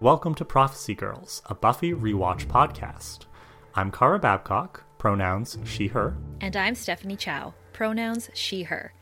[0.00, 3.20] Welcome to Prophecy Girls, a Buffy rewatch podcast.
[3.74, 6.18] I'm Kara Babcock, pronouns she, her.
[6.42, 8.92] And I'm Stephanie Chow, pronouns she, her.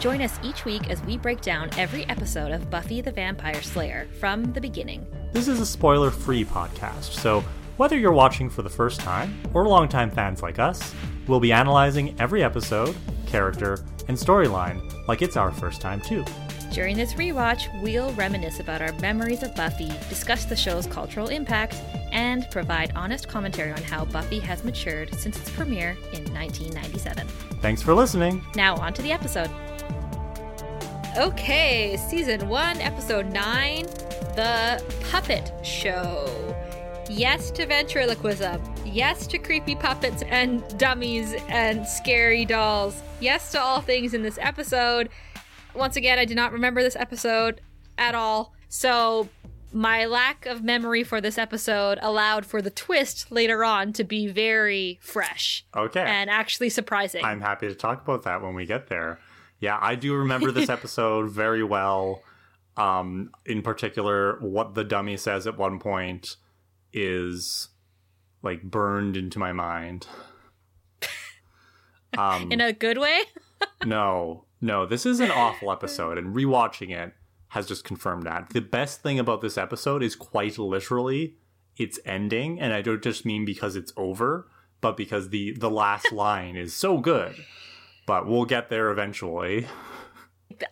[0.00, 4.08] Join us each week as we break down every episode of Buffy the Vampire Slayer
[4.18, 5.06] from the beginning.
[5.32, 7.44] This is a spoiler free podcast, so
[7.76, 10.92] whether you're watching for the first time or longtime fans like us,
[11.28, 16.24] we'll be analyzing every episode, character, and storyline like it's our first time too.
[16.72, 21.74] During this rewatch, we'll reminisce about our memories of Buffy, discuss the show's cultural impact,
[22.12, 27.26] and provide honest commentary on how Buffy has matured since its premiere in 1997.
[27.60, 28.44] Thanks for listening.
[28.54, 29.50] Now, on to the episode.
[31.16, 33.86] Okay, season one, episode nine
[34.36, 36.54] The Puppet Show.
[37.10, 38.62] Yes to ventriloquism.
[38.84, 43.02] Yes to creepy puppets and dummies and scary dolls.
[43.20, 45.08] Yes to all things in this episode.
[45.74, 47.60] Once again, I did not remember this episode
[47.96, 48.54] at all.
[48.68, 49.28] So,
[49.72, 54.26] my lack of memory for this episode allowed for the twist later on to be
[54.26, 55.64] very fresh.
[55.76, 56.00] Okay.
[56.00, 57.24] And actually surprising.
[57.24, 59.20] I'm happy to talk about that when we get there.
[59.60, 62.22] Yeah, I do remember this episode very well.
[62.76, 66.36] Um, in particular, what the dummy says at one point
[66.92, 67.68] is
[68.42, 70.06] like burned into my mind.
[72.16, 73.20] Um, in a good way?
[73.84, 77.12] no, no, this is an awful episode, and rewatching it
[77.48, 78.50] has just confirmed that.
[78.50, 81.36] The best thing about this episode is quite literally
[81.76, 84.48] its ending, and I don't just mean because it's over,
[84.80, 87.36] but because the the last line is so good.
[88.06, 89.66] But we'll get there eventually.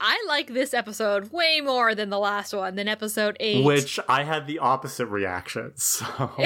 [0.00, 3.64] I like this episode way more than the last one, than episode eight.
[3.64, 5.74] Which I had the opposite reaction.
[5.76, 6.06] So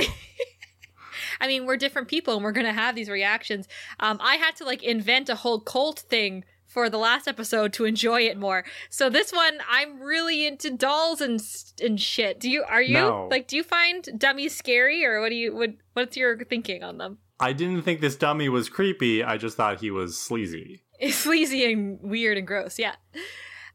[1.41, 3.67] I mean, we're different people and we're gonna have these reactions.
[3.99, 7.85] Um, I had to like invent a whole cult thing for the last episode to
[7.85, 8.65] enjoy it more.
[8.91, 11.43] So this one, I'm really into dolls and
[11.83, 12.39] and shit.
[12.39, 13.29] Do you are you No.
[13.31, 16.99] like do you find dummies scary or what do you what what's your thinking on
[16.99, 17.19] them?
[17.41, 19.25] I didn't think this dummy was creepy.
[19.25, 20.83] I just thought he was sleazy.
[21.11, 22.79] sleazy and weird and gross.
[22.79, 22.95] Yeah.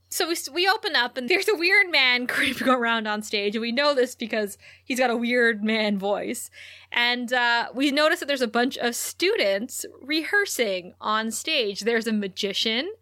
[0.09, 3.61] So we, we open up and there's a weird man creeping around on stage, and
[3.61, 6.49] we know this because he's got a weird man voice.
[6.91, 11.81] And uh, we notice that there's a bunch of students rehearsing on stage.
[11.81, 12.94] There's a magician,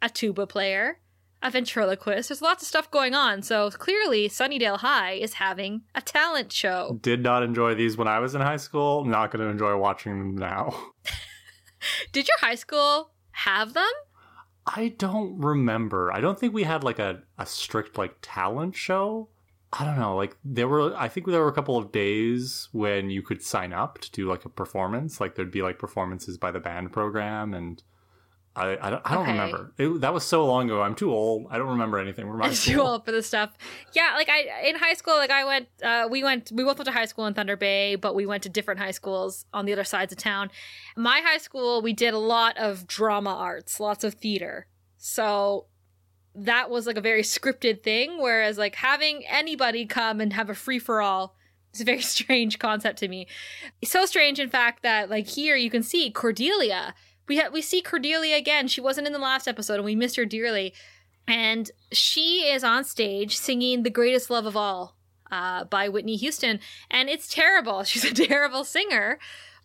[0.00, 1.00] a tuba player,
[1.42, 2.28] a ventriloquist.
[2.28, 3.42] There's lots of stuff going on.
[3.42, 6.98] So clearly, Sunnydale High is having a talent show.
[7.00, 9.04] Did not enjoy these when I was in high school.
[9.04, 10.74] Not going to enjoy watching them now.
[12.12, 13.90] Did your high school have them?
[14.74, 16.12] I don't remember.
[16.12, 19.28] I don't think we had like a, a strict like talent show.
[19.72, 20.16] I don't know.
[20.16, 23.72] Like there were, I think there were a couple of days when you could sign
[23.72, 25.20] up to do like a performance.
[25.20, 27.82] Like there'd be like performances by the band program, and
[28.56, 29.32] I I don't, I don't Okay.
[29.32, 29.72] remember.
[29.78, 30.82] It, that was so long ago.
[30.82, 31.46] I'm too old.
[31.50, 33.56] I don't remember anything my I'm too old for this stuff.
[33.92, 36.86] Yeah, like I in high school, like I went, uh, we went, we both went
[36.86, 39.72] to high school in Thunder Bay, but we went to different high schools on the
[39.72, 40.50] other sides of town.
[40.96, 44.66] My high school, we did a lot of drama arts, lots of theater.
[44.96, 45.66] So
[46.34, 48.18] that was like a very scripted thing.
[48.20, 51.36] Whereas like having anybody come and have a free for all
[51.74, 53.28] is a very strange concept to me.
[53.84, 56.94] So strange, in fact, that like here you can see Cordelia.
[57.28, 58.68] We ha- we see Cordelia again.
[58.68, 60.74] She wasn't in the last episode, and we missed her dearly
[61.28, 64.96] and she is on stage singing "The Greatest Love of All"
[65.30, 66.58] uh, by Whitney Houston,
[66.90, 67.84] and it's terrible.
[67.84, 69.18] She's a terrible singer,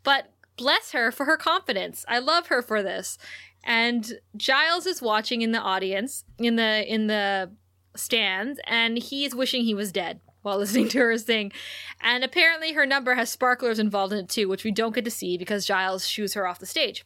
[0.03, 2.05] but bless her for her confidence.
[2.07, 3.17] I love her for this.
[3.63, 7.51] And Giles is watching in the audience in the in the
[7.95, 11.53] stands, and he's wishing he was dead while listening to her sing.
[12.01, 15.11] And apparently, her number has sparklers involved in it too, which we don't get to
[15.11, 17.05] see because Giles shoos her off the stage.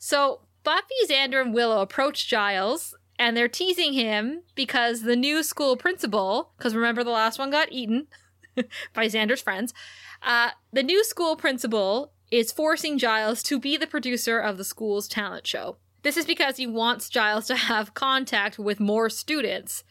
[0.00, 5.76] So Buffy, Xander, and Willow approach Giles and they're teasing him because the new school
[5.76, 8.06] principal, because remember the last one got eaten
[8.94, 9.74] by Xander's friends,
[10.22, 15.06] uh, the new school principal is forcing Giles to be the producer of the school's
[15.06, 15.76] talent show.
[16.02, 19.84] This is because he wants Giles to have contact with more students,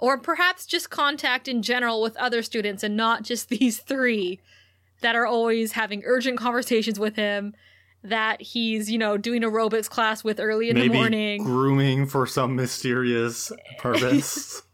[0.00, 4.40] or perhaps just contact in general with other students and not just these three
[5.02, 7.54] that are always having urgent conversations with him
[8.04, 11.44] that he's, you know, doing aerobics class with early in Maybe the morning.
[11.44, 14.62] grooming for some mysterious purpose.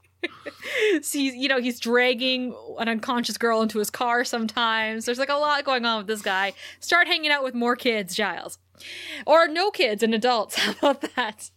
[1.03, 5.05] So he's, you know, he's dragging an unconscious girl into his car sometimes.
[5.05, 6.53] There's like a lot going on with this guy.
[6.81, 8.59] Start hanging out with more kids, Giles.
[9.27, 10.57] Or no kids and adults.
[10.59, 11.51] How about that?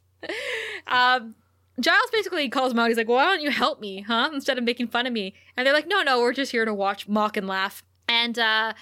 [0.88, 1.36] Um,
[1.80, 2.90] Giles basically calls him out.
[2.90, 4.30] He's like, well, why don't you help me, huh?
[4.34, 5.34] Instead of making fun of me.
[5.58, 7.84] And they're like, no, no, we're just here to watch, mock, and laugh.
[8.08, 8.74] And uh,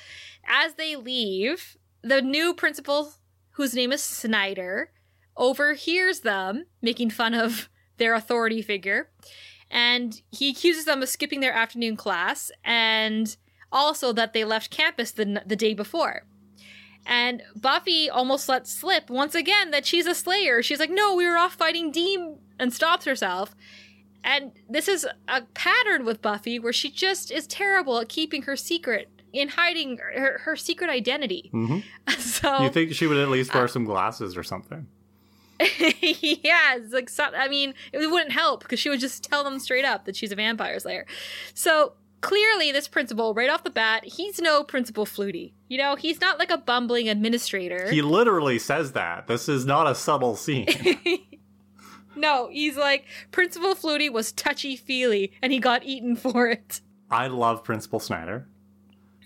[0.47, 3.13] as they leave, the new principal,
[3.51, 4.91] whose name is Snyder,
[5.35, 9.09] overhears them making fun of their authority figure.
[9.71, 13.35] And he accuses them of skipping their afternoon class and
[13.71, 16.25] also that they left campus the, the day before.
[17.05, 20.61] And Buffy almost lets slip once again that she's a slayer.
[20.61, 23.55] She's like, no, we were off fighting Dean and stops herself.
[24.23, 28.55] And this is a pattern with Buffy where she just is terrible at keeping her
[28.55, 31.49] secret, in hiding her, her secret identity.
[31.53, 31.83] Mhm.
[32.19, 34.87] So You think she would at least wear Uh, some glasses or something?
[35.59, 39.59] yeah, it's like so, I mean, it wouldn't help because she would just tell them
[39.59, 41.05] straight up that she's a vampire slayer.
[41.53, 45.51] So clearly, this principal, right off the bat, he's no Principal Flutie.
[45.67, 47.89] You know, he's not like a bumbling administrator.
[47.91, 49.27] He literally says that.
[49.27, 50.67] This is not a subtle scene.
[52.15, 56.81] no, he's like Principal Flutie was touchy feely, and he got eaten for it.
[57.11, 58.47] I love Principal Snyder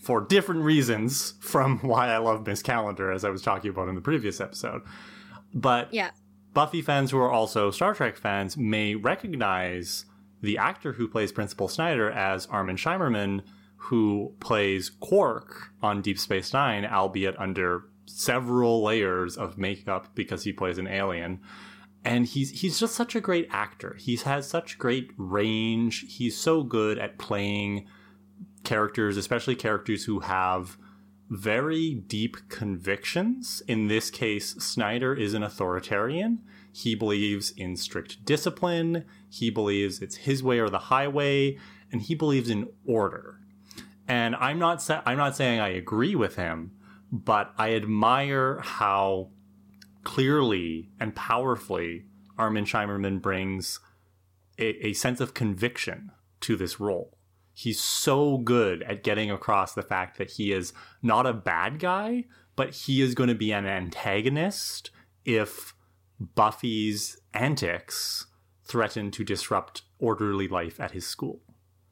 [0.04, 3.96] for different reasons from why I love Miss Calendar, as I was talking about in
[3.96, 4.82] the previous episode.
[5.54, 6.12] But Yeah.
[6.54, 10.06] Buffy fans who are also Star Trek fans may recognize
[10.42, 13.42] the actor who plays Principal Snyder as Armin Shimerman,
[13.78, 20.54] who plays Quark on Deep Space Nine, albeit under several layers of makeup because he
[20.54, 21.40] plays an alien.
[22.06, 23.96] And he's he's just such a great actor.
[23.98, 26.06] He has such great range.
[26.18, 27.88] He's so good at playing
[28.64, 30.78] characters, especially characters who have
[31.30, 33.62] very deep convictions.
[33.68, 36.44] In this case, Snyder is an authoritarian.
[36.72, 39.06] He believes in strict discipline.
[39.30, 41.58] He believes it's his way or the highway,
[41.92, 43.40] and he believes in order.
[44.08, 46.72] And I'm not sa- I'm not saying I agree with him,
[47.12, 49.30] but I admire how
[50.04, 52.06] clearly and powerfully
[52.38, 53.80] Armin Shimerman brings
[54.60, 56.12] a, a sense of conviction
[56.42, 57.18] to this role.
[57.54, 62.26] He's so good at getting across the fact that he is not a bad guy,
[62.56, 64.90] but he is going to be an antagonist
[65.24, 65.74] if
[66.20, 68.28] Buffy's antics
[68.64, 71.42] threaten to disrupt orderly life at his school.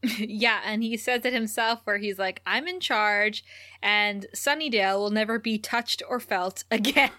[0.18, 3.44] yeah, and he says it himself where he's like, I'm in charge,
[3.84, 7.12] and Sunnydale will never be touched or felt again.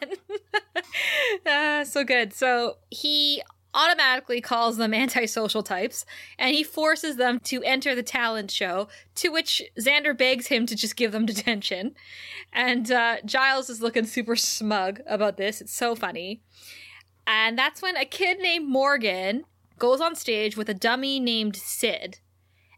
[1.47, 2.33] Ah, so good.
[2.33, 3.43] So he
[3.75, 6.05] automatically calls them antisocial types,
[6.39, 10.77] and he forces them to enter the talent show, to which Xander begs him to
[10.77, 11.95] just give them detention.
[12.53, 15.61] And uh, Giles is looking super smug about this.
[15.61, 16.43] It's so funny.
[17.27, 19.45] And that's when a kid named Morgan
[19.79, 22.19] goes on stage with a dummy named Sid.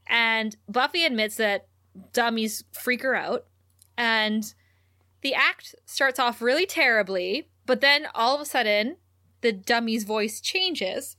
[0.06, 1.66] And Buffy admits that
[2.12, 3.46] dummies freak her out.
[3.96, 4.52] And
[5.22, 8.96] the act starts off really terribly, but then all of a sudden,
[9.44, 11.16] the dummy's voice changes.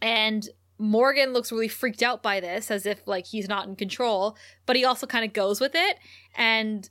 [0.00, 4.36] And Morgan looks really freaked out by this, as if like he's not in control,
[4.64, 5.98] but he also kind of goes with it.
[6.34, 6.88] And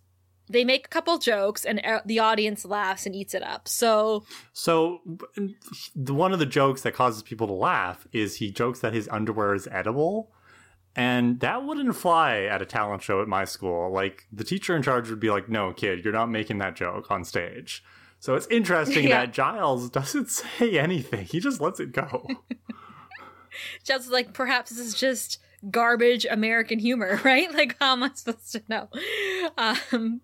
[0.47, 3.67] they make a couple jokes, and uh, the audience laughs and eats it up.
[3.67, 4.23] So
[4.53, 4.99] So,
[5.95, 9.55] one of the jokes that causes people to laugh is he jokes that his underwear
[9.55, 10.31] is edible.
[10.95, 13.91] And that wouldn't fly at a talent show at my school.
[13.91, 17.09] Like, the teacher in charge would be like, no, kid, you're not making that joke
[17.09, 17.83] on stage.
[18.19, 19.25] So it's interesting Yeah.
[19.25, 21.25] that Giles doesn't say anything.
[21.25, 22.27] He just lets it go.
[23.83, 25.39] just like perhaps this is just
[25.71, 27.51] garbage American humor, right?
[27.53, 28.89] Like how am I supposed to know?
[29.57, 30.21] Um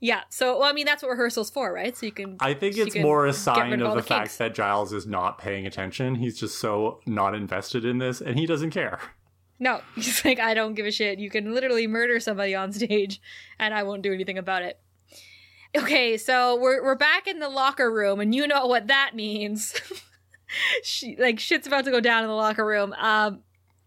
[0.00, 1.96] yeah, so well, I mean that's what rehearsal's for, right?
[1.96, 4.54] So you can I think it's more a sign rid of all the, fact that
[4.54, 6.16] Giles is not paying attention.
[6.16, 8.98] He's just so not invested in this and he doesn't care.
[9.60, 11.20] No, he's like, I don't give a shit.
[11.20, 13.20] You can literally murder somebody on stage
[13.58, 14.78] and I won't do anything about it.
[15.76, 19.74] Okay, so we're we're back in the locker room, and you know what that means.
[20.84, 22.92] she like shit's about to go down in the locker room.
[22.92, 23.40] Um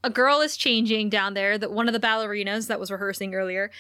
[0.04, 3.72] a girl is changing down there, that one of the ballerinas that was rehearsing earlier,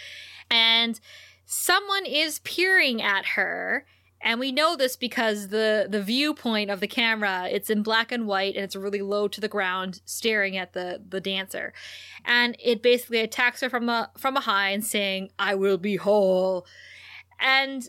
[0.49, 0.99] and
[1.45, 3.85] someone is peering at her.
[4.19, 8.25] And we know this because the the viewpoint of the camera, it's in black and
[8.25, 11.73] white and it's really low to the ground staring at the the dancer.
[12.23, 16.65] And it basically attacks her from a from behind saying, "I will be whole."
[17.39, 17.87] And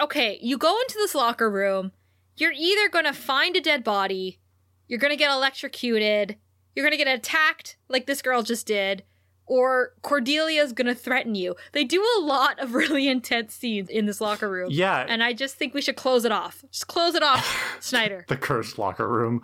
[0.00, 1.92] okay, you go into this locker room,
[2.36, 4.38] you're either going to find a dead body,
[4.86, 6.36] you're going to get electrocuted,
[6.74, 9.02] you're going to get attacked like this girl just did,
[9.46, 11.56] or Cordelia's going to threaten you.
[11.72, 14.68] They do a lot of really intense scenes in this locker room.
[14.70, 16.64] Yeah, And I just think we should close it off.
[16.70, 18.24] Just close it off, Snyder.
[18.28, 19.40] the cursed locker room.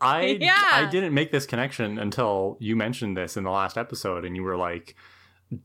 [0.00, 0.56] I Yeah.
[0.58, 4.42] I didn't make this connection until you mentioned this in the last episode, and you
[4.42, 4.96] were like,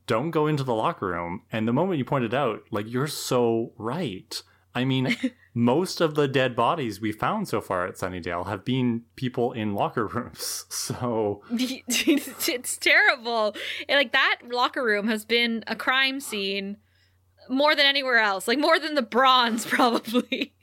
[0.06, 3.74] "Don't go into the locker room." And the moment you pointed out, like, you're so
[3.78, 4.42] right.
[4.78, 5.18] I mean,
[5.56, 9.74] most of the dead bodies we found so far at Sunnydale have been people in
[9.74, 10.66] locker rooms.
[10.78, 13.56] So it's terrible.
[13.90, 16.78] And, like that locker room has been a crime scene
[17.50, 18.48] more than anywhere else.
[18.48, 20.54] Like more than the bronze probably.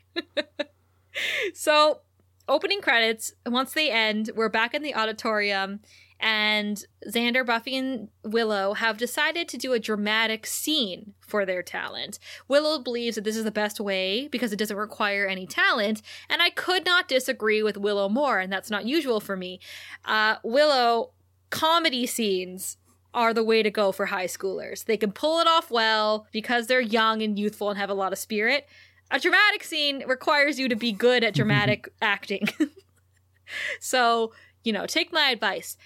[1.53, 2.01] so,
[2.49, 5.81] opening credits, once they end, we're back in the auditorium
[6.25, 12.19] And Xander, Buffy, and Willow have decided to do a dramatic scene for their talent.
[12.49, 16.01] Willow believes that this is the best way because it doesn't require any talent,
[16.31, 19.61] and I could not disagree with Willow more, and that's not usual for me.
[20.07, 21.11] Uh, Willow,
[21.51, 22.79] comedy scenes
[23.13, 24.87] are the way to go for high schoolers.
[24.87, 28.15] They can pull it off well because they're young and youthful and have a lot
[28.15, 28.67] of spirit.
[29.11, 32.49] A dramatic scene requires you to be good at dramatic acting.
[33.79, 34.33] so,
[34.65, 35.77] you know, take my advice.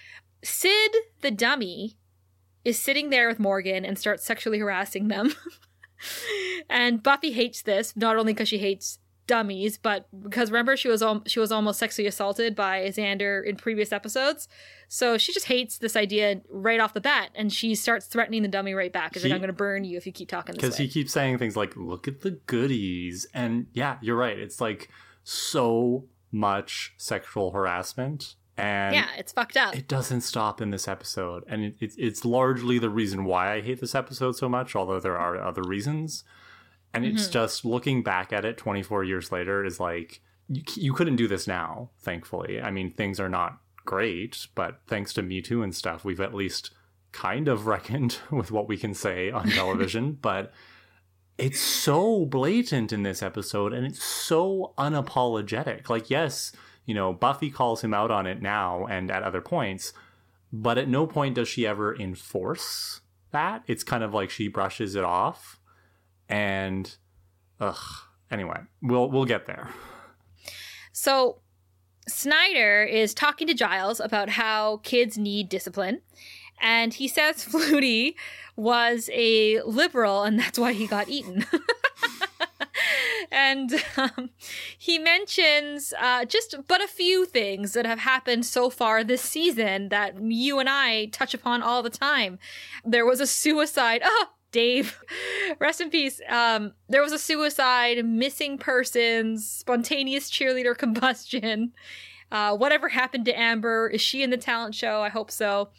[0.43, 0.91] Sid,
[1.21, 1.97] the dummy,
[2.65, 5.33] is sitting there with Morgan and starts sexually harassing them.
[6.69, 11.03] and Buffy hates this, not only because she hates dummies, but because remember she was
[11.03, 14.47] al- she was almost sexually assaulted by Xander in previous episodes.
[14.87, 18.47] So she just hates this idea right off the bat, and she starts threatening the
[18.47, 19.15] dummy right back.
[19.15, 21.37] Is like, "I'm going to burn you if you keep talking because he keeps saying
[21.37, 24.89] things like look at the goodies and yeah you're right it's like
[25.23, 29.75] so much sexual harassment and yeah, it's fucked up.
[29.75, 31.43] it doesn't stop in this episode.
[31.47, 34.99] And it, it's it's largely the reason why i hate this episode so much although
[34.99, 36.23] there are other reasons.
[36.93, 37.31] And it's Mhm.
[37.33, 41.47] just looking back at it 24 years later is like you, you couldn't do this
[41.47, 42.61] now thankfully.
[42.61, 46.33] I mean things are not great but thanks to me too and stuff we've at
[46.33, 46.71] least
[47.11, 50.13] kind of reckoned with what we can say on television.
[50.21, 50.51] But
[51.37, 55.89] it's so blatant in this episode and it's so unapologetic.
[55.89, 56.51] Like yes
[56.85, 59.93] you know buffy calls him out on it now and at other points
[60.51, 64.95] but at no point does she ever enforce that it's kind of like she brushes
[64.95, 65.59] it off
[66.27, 66.97] and
[67.59, 67.77] ugh
[68.31, 69.69] anyway we'll we'll get there
[70.99, 71.39] So
[72.09, 76.01] Snyder is talking to Giles about how kids need discipline.
[76.59, 78.15] And he says Flutie
[78.57, 81.45] was a liberal and that's why he got eaten.
[83.31, 84.29] and um,
[84.77, 89.89] he mentions uh, just but a few things that have happened so far this season
[89.89, 92.39] that you and I touch upon all the time.
[92.85, 94.01] There was a suicide.
[94.03, 94.99] Ah, Dave,
[95.59, 96.19] rest in peace.
[96.27, 101.73] Um, there was a suicide, missing persons, spontaneous cheerleader combustion.
[102.31, 103.87] Uh, whatever happened to Amber?
[103.89, 105.01] Is she in the talent show?
[105.01, 105.69] I hope so.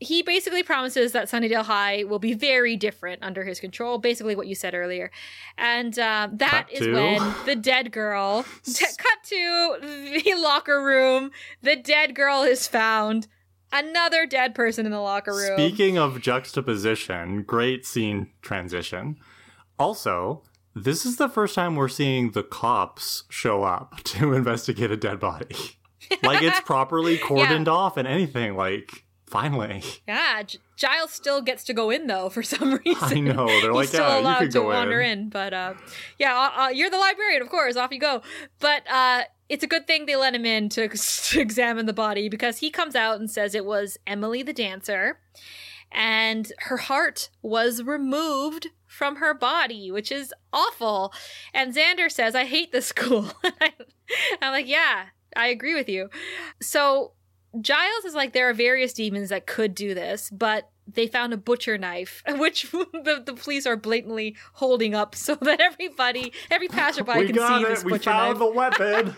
[0.00, 3.98] He basically promises that Sunnydale High will be very different under his control.
[3.98, 5.10] Basically, what you said earlier,
[5.56, 8.44] and uh, that Cut is to- when the dead girl.
[8.64, 11.30] Cut to the locker room.
[11.62, 13.26] The dead girl is found.
[13.70, 15.56] Another dead person in the locker room.
[15.58, 19.16] Speaking of juxtaposition, great scene transition.
[19.78, 20.42] Also,
[20.74, 25.20] this is the first time we're seeing the cops show up to investigate a dead
[25.20, 25.54] body.
[26.22, 28.56] like it's properly cordoned off and anything.
[28.56, 29.82] Like, finally.
[30.06, 32.96] Yeah, G- Giles still gets to go in though for some reason.
[33.18, 33.46] I know.
[33.46, 35.18] They're like, He's still yeah, you allowed to go wander in.
[35.20, 35.28] in.
[35.28, 35.74] but uh,
[36.18, 37.76] yeah, uh, uh, you're the librarian, of course.
[37.76, 38.22] Off you go.
[38.58, 40.88] But uh, it's a good thing they let him in to,
[41.28, 45.20] to examine the body because he comes out and says it was Emily the dancer,
[45.92, 51.12] and her heart was removed from her body, which is awful.
[51.54, 53.30] And Xander says, "I hate this school."
[54.42, 55.06] I'm like, yeah,
[55.36, 56.08] I agree with you.
[56.62, 57.12] So
[57.60, 61.36] Giles is like, there are various demons that could do this, but they found a
[61.36, 67.12] butcher knife, which the, the police are blatantly holding up so that everybody, every passerby
[67.18, 67.68] we can got see it.
[67.68, 68.48] this We butcher found knife.
[68.48, 69.14] the weapon.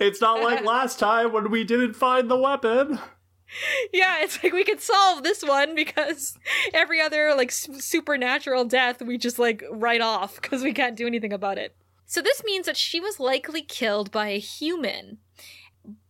[0.00, 2.98] it's not like last time when we didn't find the weapon.
[3.92, 6.36] Yeah, it's like we could solve this one because
[6.72, 11.32] every other like supernatural death we just like write off because we can't do anything
[11.32, 11.76] about it.
[12.06, 15.18] So this means that she was likely killed by a human.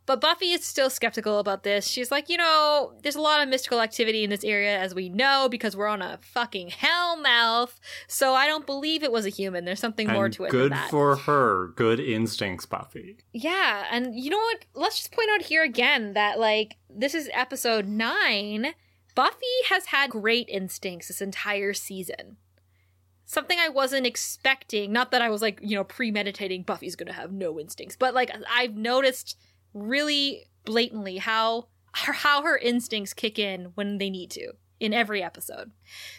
[0.06, 1.86] But Buffy is still skeptical about this.
[1.86, 5.08] She's like, you know, there's a lot of mystical activity in this area, as we
[5.08, 7.80] know, because we're on a fucking hellmouth.
[8.06, 9.64] So I don't believe it was a human.
[9.64, 10.90] There's something more to it good than that.
[10.90, 11.68] for her.
[11.76, 13.16] Good instincts, Buffy.
[13.32, 14.66] Yeah, and you know what?
[14.74, 18.74] Let's just point out here again that like this is episode 9.
[19.14, 22.36] Buffy has had great instincts this entire season.
[23.24, 27.14] Something I wasn't expecting, not that I was like, you know, premeditating Buffy's going to
[27.14, 29.38] have no instincts, but like I've noticed
[29.74, 35.70] really blatantly how how her instincts kick in when they need to in every episode.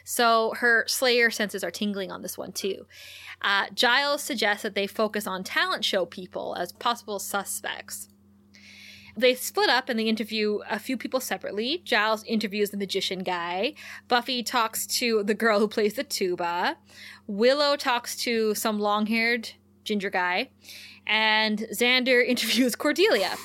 [0.03, 2.87] So her Slayer senses are tingling on this one too.
[3.41, 8.09] Uh, Giles suggests that they focus on talent show people as possible suspects.
[9.17, 11.81] They split up and they interview a few people separately.
[11.85, 13.73] Giles interviews the magician guy.
[14.09, 16.77] Buffy talks to the girl who plays the tuba.
[17.25, 19.51] Willow talks to some long haired
[19.85, 20.49] ginger guy.
[21.07, 23.35] And Xander interviews Cordelia.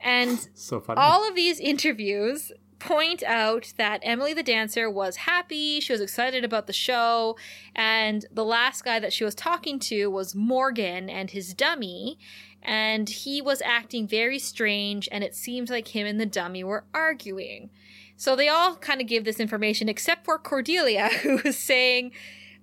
[0.00, 1.00] And So funny.
[1.00, 6.44] all of these interviews point out that Emily the dancer was happy, she was excited
[6.44, 7.36] about the show,
[7.74, 12.18] and the last guy that she was talking to was Morgan and his dummy.
[12.62, 16.84] and he was acting very strange, and it seems like him and the dummy were
[16.92, 17.70] arguing.
[18.16, 22.12] So they all kind of give this information except for Cordelia, who was saying,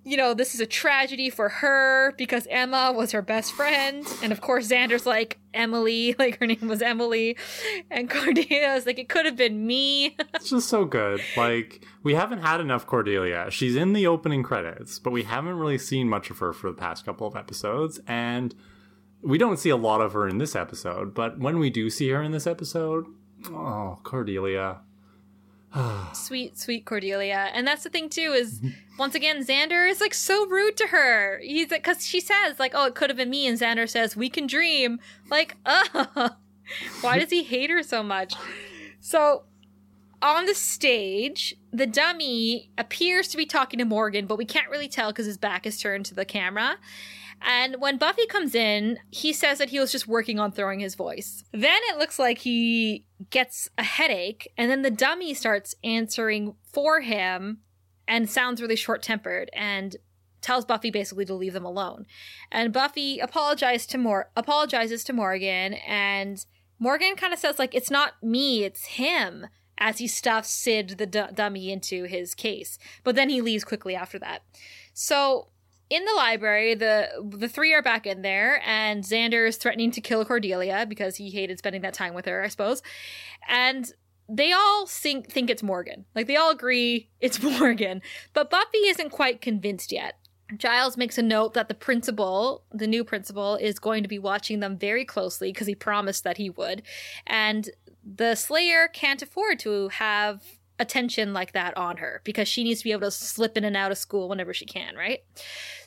[0.04, 4.06] you know, this is a tragedy for her because Emma was her best friend.
[4.22, 7.36] And of course, Xander's like, Emily, like her name was Emily.
[7.90, 10.16] And Cordelia's like, it could have been me.
[10.34, 11.20] it's just so good.
[11.36, 13.50] Like, we haven't had enough Cordelia.
[13.50, 16.76] She's in the opening credits, but we haven't really seen much of her for the
[16.76, 17.98] past couple of episodes.
[18.06, 18.54] And
[19.22, 22.10] we don't see a lot of her in this episode, but when we do see
[22.10, 23.06] her in this episode,
[23.46, 24.80] oh, Cordelia.
[26.12, 27.50] sweet, sweet Cordelia.
[27.52, 28.60] And that's the thing too is
[28.98, 31.40] once again Xander is like so rude to her.
[31.42, 34.16] He's like cuz she says like, "Oh, it could have been me." And Xander says,
[34.16, 35.00] "We can dream."
[35.30, 36.30] Like, "Uh,
[37.00, 38.34] why does he hate her so much?"
[39.00, 39.44] So,
[40.22, 44.88] on the stage, the dummy appears to be talking to Morgan, but we can't really
[44.88, 46.78] tell cuz his back is turned to the camera.
[47.44, 50.94] And when Buffy comes in, he says that he was just working on throwing his
[50.94, 51.44] voice.
[51.52, 57.02] Then it looks like he gets a headache, and then the dummy starts answering for
[57.02, 57.58] him
[58.08, 59.96] and sounds really short tempered and
[60.40, 62.06] tells Buffy basically to leave them alone.
[62.50, 66.44] And Buffy apologizes to Mor- apologizes to Morgan, and
[66.78, 69.46] Morgan kind of says like it's not me, it's him.
[69.76, 73.96] As he stuffs Sid the d- dummy into his case, but then he leaves quickly
[73.96, 74.42] after that.
[74.92, 75.48] So
[75.94, 80.00] in the library, the the three are back in there, and Xander is threatening to
[80.00, 82.82] kill Cordelia because he hated spending that time with her, I suppose.
[83.48, 83.90] And
[84.28, 86.04] they all think think it's Morgan.
[86.14, 90.18] Like they all agree it's Morgan, but Buffy isn't quite convinced yet.
[90.56, 94.60] Giles makes a note that the principal, the new principal, is going to be watching
[94.60, 96.82] them very closely because he promised that he would.
[97.26, 97.70] And
[98.04, 100.42] the Slayer can't afford to have
[100.78, 103.76] attention like that on her because she needs to be able to slip in and
[103.76, 105.20] out of school whenever she can, right?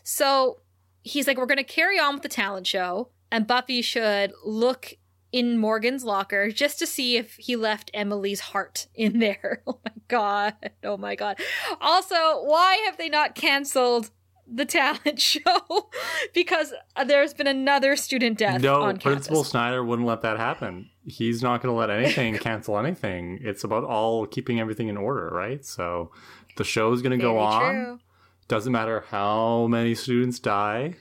[0.09, 0.61] So
[1.03, 4.93] he's like, we're going to carry on with the talent show, and Buffy should look
[5.33, 9.63] in Morgan's locker just to see if he left Emily's heart in there.
[9.67, 10.53] Oh my god.
[10.85, 11.37] Oh my god.
[11.81, 14.09] Also, why have they not canceled
[14.49, 15.89] the talent show?
[16.33, 16.73] because
[17.05, 19.49] there's been another student death no, Principal campus.
[19.49, 20.89] Snyder wouldn't let that happen.
[21.05, 23.39] He's not going to let anything cancel anything.
[23.41, 25.65] It's about all keeping everything in order, right?
[25.65, 26.11] So
[26.55, 27.73] the show's going to go on.
[27.73, 27.99] true.
[28.47, 30.95] Doesn't matter how many students die.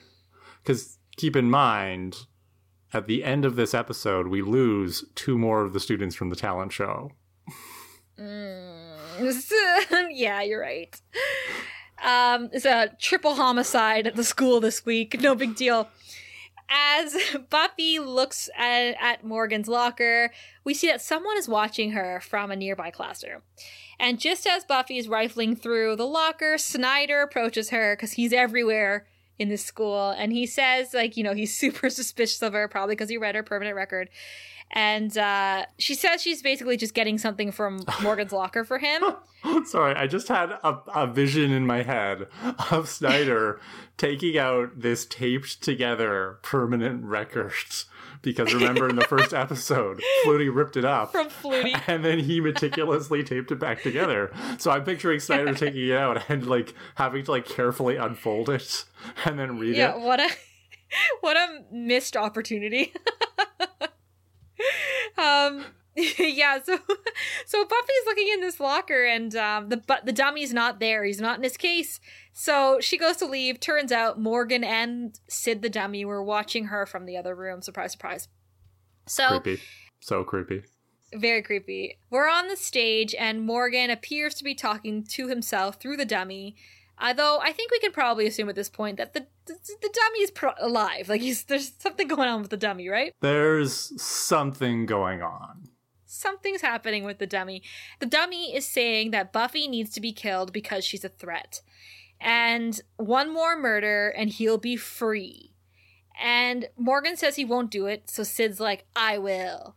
[0.61, 2.25] Because keep in mind,
[2.93, 6.35] at the end of this episode, we lose two more of the students from the
[6.35, 7.11] talent show.
[8.19, 8.87] Mm.
[10.11, 10.99] yeah, you're right.
[12.03, 15.19] Um, it's a triple homicide at the school this week.
[15.19, 15.87] No big deal.
[16.69, 17.15] As
[17.49, 20.31] Buffy looks at, at Morgan's locker,
[20.63, 23.41] we see that someone is watching her from a nearby classroom.
[23.99, 29.07] And just as Buffy is rifling through the locker, Snyder approaches her because he's everywhere
[29.39, 30.11] in this school.
[30.11, 33.35] And he says, like, you know, he's super suspicious of her, probably because he read
[33.35, 34.09] her permanent record.
[34.71, 39.03] And uh, she says she's basically just getting something from Morgan's locker for him.
[39.65, 42.27] Sorry, I just had a, a vision in my head
[42.71, 43.61] of Snyder
[43.97, 47.53] taking out this taped together permanent record.
[48.23, 51.11] Because remember in the first episode, Flutie ripped it up.
[51.11, 51.79] From Flutie.
[51.87, 54.33] And then he meticulously taped it back together.
[54.57, 58.85] So I'm picturing Snyder taking it out and like having to like carefully unfold it
[59.23, 59.99] and then read yeah, it.
[59.99, 60.29] Yeah, what a
[61.21, 62.91] what a missed opportunity.
[65.17, 65.65] Um
[66.19, 66.77] yeah, so
[67.45, 71.03] so Buffy's looking in this locker and um the but the dummy's not there.
[71.03, 71.99] He's not in his case.
[72.33, 73.59] So she goes to leave.
[73.59, 77.61] Turns out Morgan and Sid the dummy were watching her from the other room.
[77.63, 78.27] Surprise, surprise.
[79.07, 79.61] So Creepy.
[79.99, 80.63] So creepy.
[81.15, 81.97] very creepy.
[82.11, 86.55] We're on the stage, and Morgan appears to be talking to himself through the dummy.
[86.99, 90.19] Although I think we can probably assume at this point that the the, the dummy
[90.19, 91.09] is pro- alive.
[91.09, 93.13] Like he's there's something going on with the dummy, right?
[93.21, 95.69] There's something going on.
[96.05, 97.61] Something's happening with the dummy.
[97.99, 101.61] The dummy is saying that Buffy needs to be killed because she's a threat.
[102.19, 105.53] And one more murder and he'll be free.
[106.19, 109.75] And Morgan says he won't do it, so Sid's like, I will.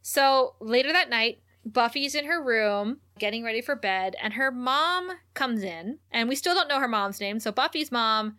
[0.00, 5.10] So later that night, Buffy's in her room getting ready for bed, and her mom
[5.34, 7.40] comes in, and we still don't know her mom's name.
[7.40, 8.36] So Buffy's mom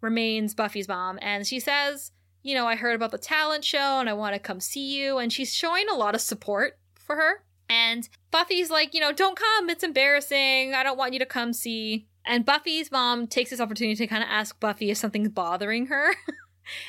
[0.00, 4.08] remains Buffy's mom, and she says, You know, I heard about the talent show and
[4.08, 5.18] I want to come see you.
[5.18, 7.44] And she's showing a lot of support for her.
[7.68, 9.68] And Buffy's like, You know, don't come.
[9.68, 10.74] It's embarrassing.
[10.74, 12.06] I don't want you to come see.
[12.24, 16.14] And Buffy's mom takes this opportunity to kind of ask Buffy if something's bothering her.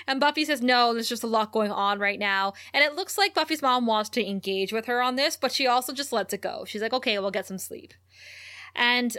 [0.08, 2.54] And Buffy says, no, there's just a lot going on right now.
[2.74, 5.68] And it looks like Buffy's mom wants to engage with her on this, but she
[5.68, 6.66] also just lets it go.
[6.66, 7.94] She's like, okay, we'll get some sleep.
[8.76, 9.18] And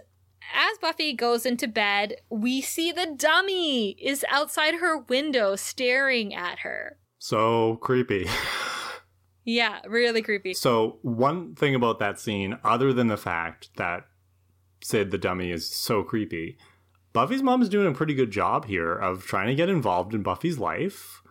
[0.55, 6.61] as Buffy goes into bed, we see the dummy is outside her window staring at
[6.61, 6.99] her.
[7.19, 8.27] So creepy.
[9.45, 10.55] Yeah, really creepy.
[10.55, 14.05] So, one thing about that scene, other than the fact that
[14.83, 16.59] Sid the dummy is so creepy,
[17.13, 20.23] Buffy's mom is doing a pretty good job here of trying to get involved in
[20.23, 21.23] Buffy's life.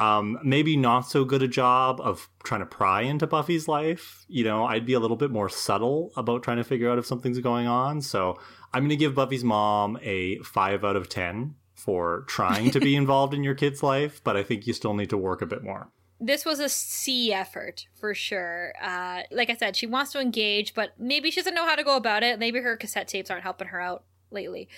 [0.00, 4.24] Um, maybe not so good a job of trying to pry into Buffy's life.
[4.28, 7.06] You know, I'd be a little bit more subtle about trying to figure out if
[7.06, 8.00] something's going on.
[8.00, 8.38] So,
[8.72, 12.94] I'm going to give Buffy's mom a 5 out of 10 for trying to be
[13.02, 15.62] involved in your kid's life, but I think you still need to work a bit
[15.62, 18.72] more this was a C effort for sure.
[18.82, 21.84] Uh, like I said, she wants to engage, but maybe she doesn't know how to
[21.84, 22.40] go about it.
[22.40, 24.68] Maybe her cassette tapes aren't helping her out lately.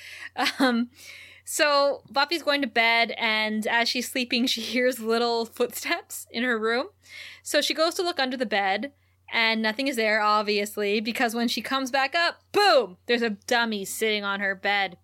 [0.59, 0.91] Um,
[1.45, 6.59] so Buffy's going to bed, and as she's sleeping, she hears little footsteps in her
[6.59, 6.89] room.
[7.43, 8.93] So she goes to look under the bed,
[9.33, 13.85] and nothing is there, obviously, because when she comes back up, boom, there's a dummy
[13.85, 14.97] sitting on her bed.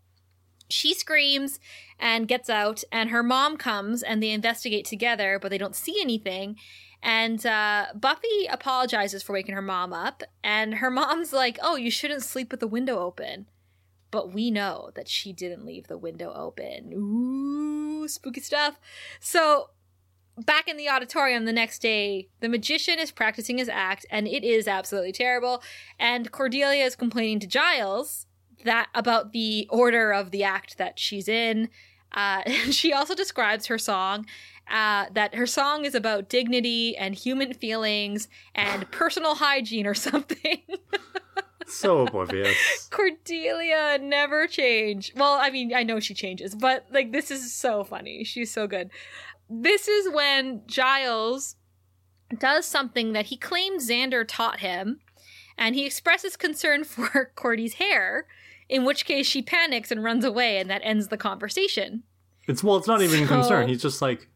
[0.69, 1.61] She screams
[1.99, 6.01] and gets out, and her mom comes and they investigate together, but they don't see
[6.01, 6.57] anything.
[7.03, 11.91] And uh, Buffy apologizes for waking her mom up, and her mom's like, Oh, you
[11.91, 13.47] shouldn't sleep with the window open.
[14.11, 16.93] But we know that she didn't leave the window open.
[16.95, 18.79] Ooh, spooky stuff.
[19.21, 19.71] So,
[20.39, 24.45] back in the auditorium the next day, the magician is practicing his act, and it
[24.45, 25.63] is absolutely terrible.
[25.99, 28.27] And Cordelia is complaining to Giles
[28.65, 31.69] that about the order of the act that she's in.
[32.13, 34.27] Uh, she also describes her song
[34.71, 40.63] uh, that her song is about dignity and human feelings and personal hygiene or something.
[41.69, 42.89] so oblivious.
[42.91, 45.13] Cordelia never change.
[45.17, 48.25] Well, I mean, I know she changes, but like this is so funny.
[48.25, 48.91] She's so good.
[49.49, 51.57] This is when Giles
[52.39, 55.01] does something that he claims Xander taught him,
[55.57, 58.27] and he expresses concern for Cordy's hair
[58.69, 62.03] in which case she panics and runs away, and that ends the conversation.
[62.49, 63.69] It's well, it's not even so, concern.
[63.69, 64.29] He's just like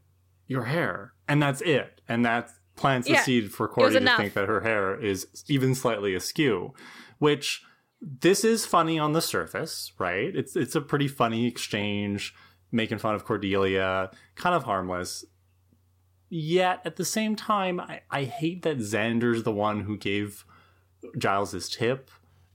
[0.47, 4.35] your hair, and that's it, and that plants the yeah, seed for Cordy to think
[4.35, 6.75] that her hair is even slightly askew,
[7.20, 7.62] which
[8.00, 10.35] this is funny on the surface, right?
[10.35, 12.35] It's it's a pretty funny exchange,
[12.72, 15.24] making fun of Cordelia, kind of harmless.
[16.28, 20.44] Yet at the same time, I, I hate that Xander's the one who gave
[21.18, 22.11] Giles his tip,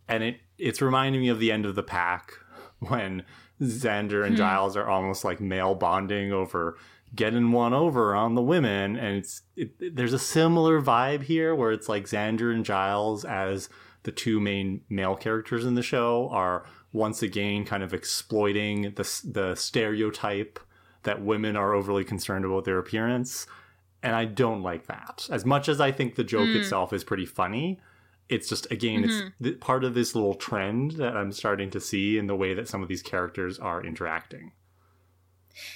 [0.08, 2.34] and it it's reminding me of the end of the pack
[2.80, 3.24] when
[3.62, 4.40] Xander and hmm.
[4.40, 6.78] Giles are almost like male bonding over
[7.14, 11.72] getting one over on the women and it's it, there's a similar vibe here where
[11.72, 13.70] it's like Xander and Giles as
[14.06, 19.22] the two main male characters in the show are once again kind of exploiting the
[19.26, 20.60] the stereotype
[21.04, 23.46] that women are overly concerned about their appearance
[24.02, 25.28] and I don't like that.
[25.32, 26.58] As much as I think the joke mm.
[26.58, 27.80] itself is pretty funny,
[28.30, 29.28] it's just again mm-hmm.
[29.28, 32.54] it's th- part of this little trend that i'm starting to see in the way
[32.54, 34.52] that some of these characters are interacting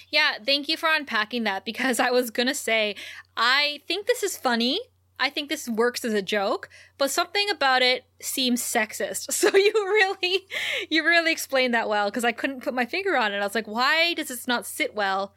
[0.09, 2.95] yeah thank you for unpacking that because i was gonna say
[3.37, 4.79] i think this is funny
[5.19, 9.71] i think this works as a joke but something about it seems sexist so you
[9.75, 10.45] really
[10.89, 13.55] you really explained that well because i couldn't put my finger on it i was
[13.55, 15.33] like why does this not sit well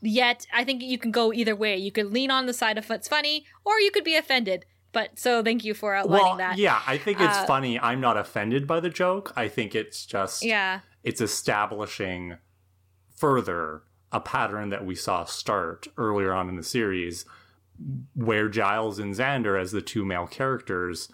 [0.00, 2.88] yet i think you can go either way you could lean on the side of
[2.88, 6.58] what's funny or you could be offended but so thank you for outlining well, that.
[6.58, 7.80] Yeah, I think it's uh, funny.
[7.80, 9.32] I'm not offended by the joke.
[9.34, 12.36] I think it's just yeah, it's establishing
[13.16, 17.24] further a pattern that we saw start earlier on in the series,
[18.14, 21.10] where Giles and Xander, as the two male characters,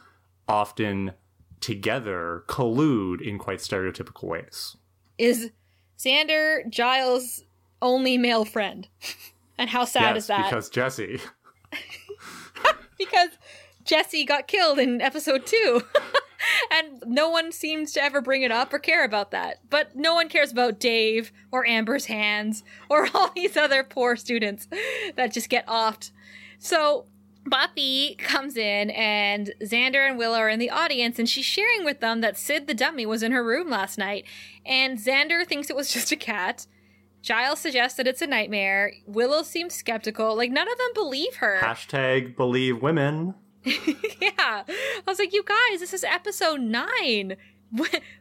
[0.47, 1.13] often
[1.61, 4.77] together collude in quite stereotypical ways.
[5.17, 5.51] Is
[5.99, 7.45] Xander Giles'
[7.83, 8.89] only male friend?
[9.59, 10.45] and how sad yes, is that?
[10.45, 11.21] Because Jesse.
[12.99, 13.31] because
[13.85, 15.83] Jesse got killed in episode two.
[16.73, 19.59] and no one seems to ever bring it up or care about that.
[19.69, 24.69] But no one cares about Dave or Amber's hands or all these other poor students
[25.17, 26.13] that just get offed.
[26.59, 27.07] So
[27.47, 32.01] Buffy comes in and Xander and Willow are in the audience and she's sharing with
[32.01, 34.25] them that Sid the dummy was in her room last night.
[34.67, 36.67] And Xander thinks it was just a cat.
[37.23, 38.93] Giles suggests that it's a nightmare.
[39.07, 40.37] Willow seems skeptical.
[40.37, 41.59] Like none of them believe her.
[41.63, 43.35] Hashtag believe women.
[43.65, 44.63] yeah.
[44.67, 47.37] I was like, you guys, this is episode nine.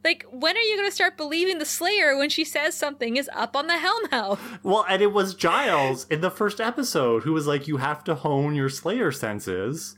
[0.03, 3.29] Like, when are you going to start believing the Slayer when she says something is
[3.33, 4.39] up on the Hellmouth?
[4.63, 8.15] Well, and it was Giles in the first episode who was like, you have to
[8.15, 9.97] hone your Slayer senses.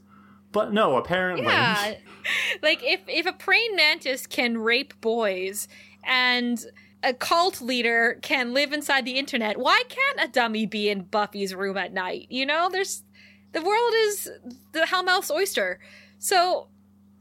[0.52, 1.46] But no, apparently.
[1.46, 1.96] Yeah.
[2.62, 5.68] like, if, if a praying mantis can rape boys
[6.04, 6.64] and
[7.04, 11.56] a cult leader can live inside the internet, why can't a dummy be in Buffy's
[11.56, 12.28] room at night?
[12.30, 13.04] You know, there's
[13.52, 14.30] the world is
[14.74, 15.80] the Hellmouth's oyster.
[16.20, 16.68] So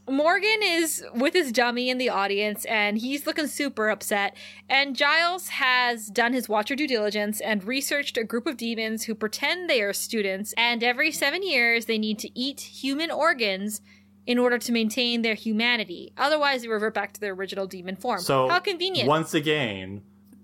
[0.09, 4.35] Morgan is with his dummy in the audience and he's looking super upset.
[4.67, 9.15] And Giles has done his watcher due diligence and researched a group of demons who
[9.15, 10.53] pretend they are students.
[10.57, 13.81] And every seven years, they need to eat human organs
[14.25, 16.13] in order to maintain their humanity.
[16.17, 18.19] Otherwise, they revert back to their original demon form.
[18.21, 19.07] So how convenient.
[19.07, 20.03] Once again,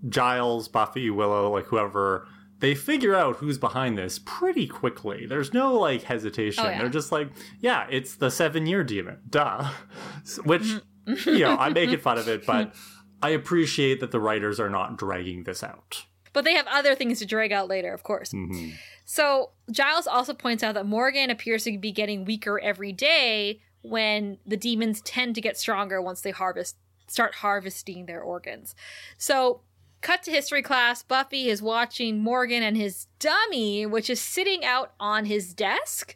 [0.09, 2.27] Giles, Buffy, Willow, like whoever,
[2.59, 5.25] they figure out who's behind this pretty quickly.
[5.25, 6.65] There's no like hesitation.
[6.65, 6.79] Oh, yeah.
[6.79, 9.19] They're just like, yeah, it's the seven year demon.
[9.29, 9.69] Duh.
[10.43, 10.63] Which,
[11.07, 11.29] Mm-hmm.
[11.29, 12.73] you know, I'm making fun of it, but
[13.21, 16.05] I appreciate that the writers are not dragging this out.
[16.33, 18.31] but they have other things to drag out later, of course.
[18.33, 18.73] Mhm.
[19.05, 24.39] So Giles also points out that Morgan appears to be getting weaker every day when
[24.47, 26.75] the demons tend to get stronger once they harvest
[27.07, 28.73] start harvesting their organs.
[29.19, 29.61] So
[30.05, 34.93] cut to history class, Buffy is watching Morgan and his dummy, which is sitting out
[34.99, 36.15] on his desk.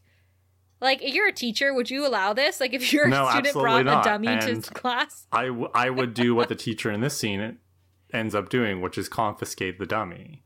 [0.80, 2.60] Like, if you're a teacher, would you allow this?
[2.62, 4.06] Like, if your No, student brought not.
[4.06, 5.26] a dummy And- to class?
[5.32, 7.58] I, w- I would do what the teacher in this scene
[8.14, 10.44] ends up doing, which is confiscate the dummy.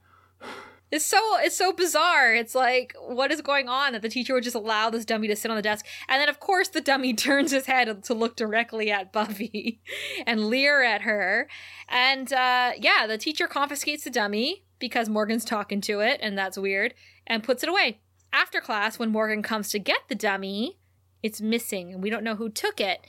[0.93, 2.35] It's so it's so bizarre.
[2.35, 5.35] It's like what is going on that the teacher would just allow this dummy to
[5.35, 8.35] sit on the desk, and then of course the dummy turns his head to look
[8.35, 9.81] directly at Buffy
[10.27, 11.49] and leer at her,
[11.89, 16.59] and uh, yeah, the teacher confiscates the dummy because Morgan's talking to it, and that's
[16.59, 16.93] weird,
[17.25, 17.99] and puts it away.
[18.31, 20.77] After class, when Morgan comes to get the dummy,
[21.23, 22.99] it's missing, and we don't know who took it.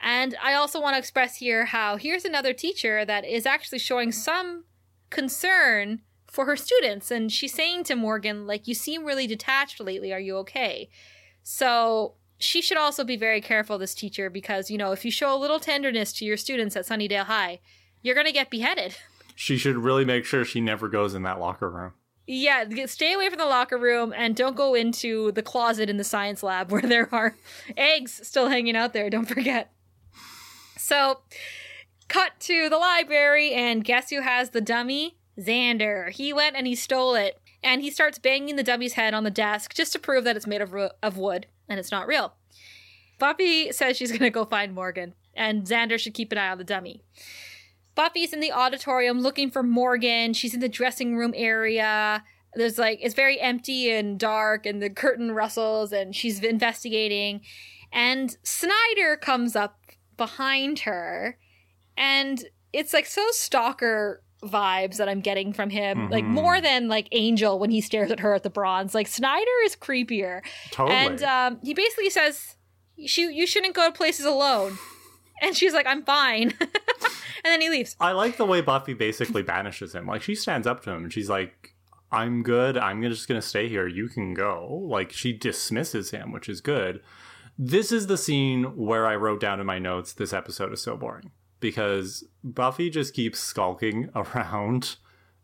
[0.00, 4.12] And I also want to express here how here's another teacher that is actually showing
[4.12, 4.66] some
[5.10, 6.02] concern
[6.34, 7.12] for her students.
[7.12, 10.12] And she's saying to Morgan, like, you seem really detached lately.
[10.12, 10.90] Are you okay?
[11.44, 15.32] So she should also be very careful, this teacher, because, you know, if you show
[15.32, 17.60] a little tenderness to your students at Sunnydale High,
[18.02, 18.96] you're going to get beheaded.
[19.36, 21.92] She should really make sure she never goes in that locker room.
[22.26, 26.04] Yeah, stay away from the locker room and don't go into the closet in the
[26.04, 27.36] science lab where there are
[27.76, 29.08] eggs still hanging out there.
[29.08, 29.72] Don't forget.
[30.76, 31.20] So,
[32.08, 35.16] cut to the library, and guess who has the dummy?
[35.38, 36.10] Xander.
[36.10, 39.30] He went and he stole it, and he starts banging the dummy's head on the
[39.30, 42.34] desk just to prove that it's made of, ro- of wood and it's not real.
[43.18, 46.58] Buffy says she's going to go find Morgan, and Xander should keep an eye on
[46.58, 47.02] the dummy.
[47.94, 50.32] Buffy's in the auditorium looking for Morgan.
[50.32, 52.24] She's in the dressing room area.
[52.54, 57.42] There's like, it's very empty and dark, and the curtain rustles, and she's investigating.
[57.92, 59.78] And Snyder comes up
[60.16, 61.38] behind her,
[61.96, 66.10] and it's like so stalker vibes that I'm getting from him.
[66.10, 66.28] Like, Mhm.
[66.28, 68.94] more than like Angel when he stares at her at the bronze.
[68.94, 70.42] Like, Snyder is creepier.
[70.70, 70.96] Totally.
[70.96, 72.56] And um, he basically says,
[73.06, 74.78] "She, you shouldn't go to places alone."
[75.42, 76.70] And she's like, "I'm fine," and
[77.44, 77.96] then he leaves.
[78.00, 80.06] I like the way Buffy basically banishes him.
[80.06, 81.74] Like she stands up to him and she's like,
[82.12, 82.78] "I'm good.
[82.78, 83.86] I'm just gonna stay here.
[83.88, 87.02] You can go." Like she dismisses him, which is good.
[87.58, 90.96] This is the scene where I wrote down in my notes, "This episode is so
[90.96, 91.32] boring."
[91.64, 94.96] Because Buffy just keeps skulking around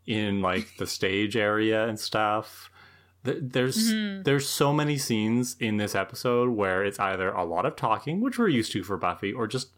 [0.07, 2.71] in like the stage area and stuff.
[3.25, 4.25] Th- There's mm-hmm.
[4.25, 8.39] there's so many scenes in this episode where it's either a lot of talking, which
[8.39, 9.71] we're used to for Buffy, or just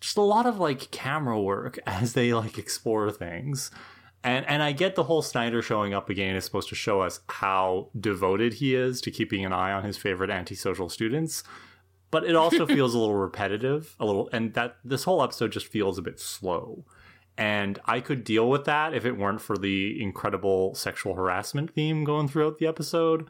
[0.00, 3.70] just a lot of like camera work as they like explore things.
[4.22, 7.20] And and I get the whole Snyder showing up again is supposed to show us
[7.28, 11.44] how devoted he is to keeping an eye on his favorite antisocial students.
[12.14, 15.66] But it also feels a little repetitive, a little and that this whole episode just
[15.66, 16.84] feels a bit slow.
[17.36, 22.04] And I could deal with that if it weren't for the incredible sexual harassment theme
[22.04, 23.26] going throughout the episode.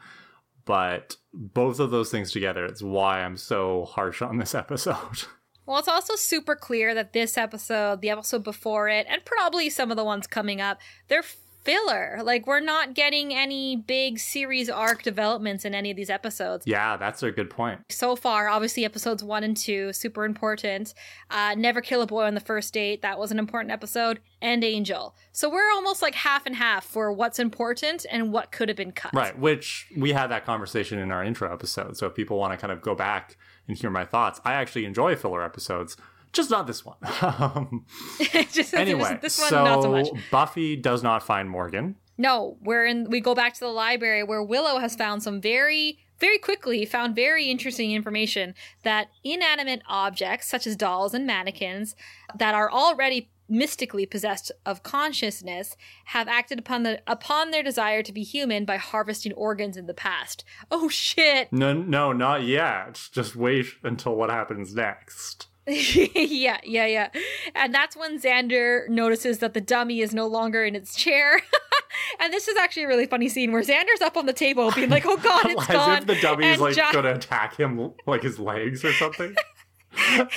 [0.67, 5.25] But both of those things together, it's why I'm so harsh on this episode.
[5.65, 9.91] Well, it's also super clear that this episode, the episode before it, and probably some
[9.91, 11.25] of the ones coming up, they're
[11.65, 12.21] filler.
[12.23, 16.67] Like we're not getting any big series arc developments in any of these episodes.
[16.67, 17.81] Yeah, that's a good point.
[17.91, 20.95] so far obviously episodes one and two super important
[21.31, 24.63] uh never kill a boy on the first date that was an important episode and
[24.63, 28.77] angel so we're almost like half and half for what's important and what could have
[28.77, 31.97] been cut Right, which we had that conversation in our intro episode.
[31.97, 33.37] So if people want to kind of go back
[33.69, 35.97] and hear my thoughts, I actually enjoy filler episodes,
[36.35, 36.97] just not this one.
[37.23, 37.87] Um,
[38.53, 41.97] Just- anyway, this one so, not so much Buffy does not find Morgan.
[42.19, 45.99] no we're in we go back to the library where willow has found some very
[46.21, 51.97] very quickly found very interesting information that inanimate objects such as dolls and mannequins
[52.37, 58.13] that are already mystically possessed of consciousness have acted upon the upon their desire to
[58.13, 60.45] be human by harvesting organs in the past.
[60.71, 61.53] Oh shit.
[61.53, 63.09] No, no, not yet.
[63.13, 65.49] Just wait until what happens next.
[66.15, 67.09] yeah, yeah, yeah.
[67.55, 71.41] And that's when Xander notices that the dummy is no longer in its chair.
[72.21, 74.91] and this is actually a really funny scene where Xander's up on the table being
[74.91, 78.23] like, "Oh god, it's As gone." if the dummy is like to attack him, like
[78.23, 79.35] his legs or something.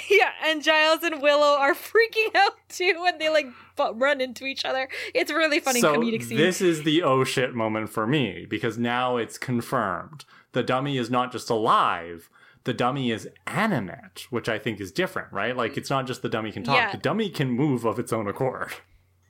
[0.09, 3.47] yeah, and Giles and Willow are freaking out too, and they like
[3.95, 4.87] run into each other.
[5.13, 6.37] It's really funny so comedic scene.
[6.37, 10.25] this is the oh shit moment for me because now it's confirmed.
[10.53, 12.29] The dummy is not just alive.
[12.67, 15.55] The dummy is animate, which I think is different, right?
[15.55, 16.75] Like it's not just the dummy can talk.
[16.75, 16.91] Yeah.
[16.91, 18.73] The dummy can move of its own accord.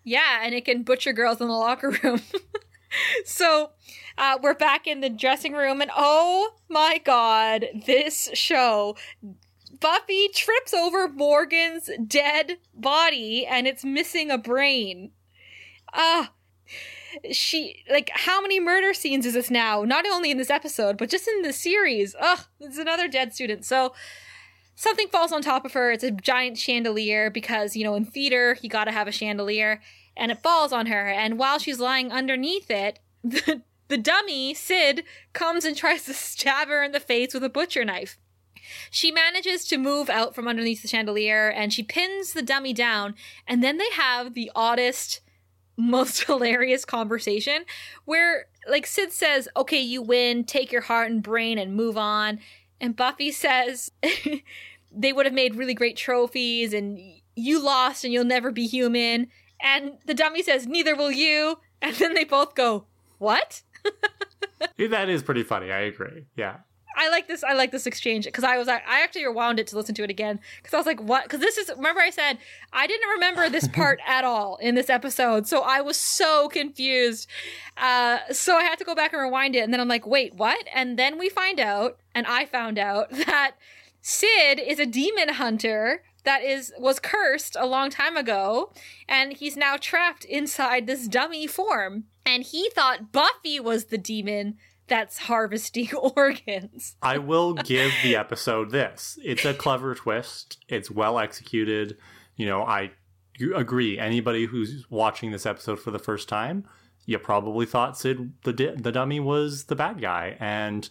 [0.03, 2.19] Yeah, and it can butcher girls in the locker room.
[3.25, 3.73] so
[4.17, 8.97] uh, we're back in the dressing room, and oh my god, this show.
[9.79, 15.11] Buffy trips over Morgan's dead body and it's missing a brain.
[15.93, 16.31] Ah.
[17.31, 19.83] She like how many murder scenes is this now?
[19.83, 22.15] Not only in this episode, but just in the series.
[22.19, 23.65] Ugh, there's another dead student.
[23.65, 23.93] So
[24.75, 25.91] something falls on top of her.
[25.91, 29.81] It's a giant chandelier because, you know, in theater, you gotta have a chandelier.
[30.15, 31.07] And it falls on her.
[31.07, 35.03] And while she's lying underneath it, the, the dummy, Sid,
[35.33, 38.17] comes and tries to stab her in the face with a butcher knife.
[38.89, 43.15] She manages to move out from underneath the chandelier and she pins the dummy down.
[43.47, 45.21] And then they have the oddest,
[45.77, 47.63] most hilarious conversation
[48.05, 52.39] where, like, Sid says, Okay, you win, take your heart and brain and move on.
[52.79, 53.91] And Buffy says
[54.91, 56.99] they would have made really great trophies and
[57.35, 59.27] you lost and you'll never be human.
[59.61, 61.59] And the dummy says, Neither will you.
[61.81, 62.85] And then they both go,
[63.17, 63.61] What?
[64.77, 65.71] that is pretty funny.
[65.71, 66.25] I agree.
[66.35, 66.57] Yeah.
[66.97, 67.43] I like this.
[67.43, 70.09] I like this exchange because I was I actually rewound it to listen to it
[70.09, 71.23] again because I was like, what?
[71.23, 72.39] Because this is remember I said
[72.73, 77.29] I didn't remember this part at all in this episode, so I was so confused.
[77.77, 80.33] Uh, so I had to go back and rewind it, and then I'm like, wait,
[80.33, 80.65] what?
[80.73, 83.55] And then we find out, and I found out that
[84.01, 88.73] Sid is a demon hunter that is was cursed a long time ago,
[89.07, 92.05] and he's now trapped inside this dummy form.
[92.25, 94.57] And he thought Buffy was the demon
[94.87, 96.95] that's harvesting organs.
[97.01, 99.19] I will give the episode this.
[99.23, 100.57] It's a clever twist.
[100.67, 101.97] It's well executed.
[102.35, 102.91] You know, I
[103.55, 103.97] agree.
[103.99, 106.65] Anybody who's watching this episode for the first time,
[107.05, 110.37] you probably thought Sid the di- the dummy was the bad guy.
[110.39, 110.89] And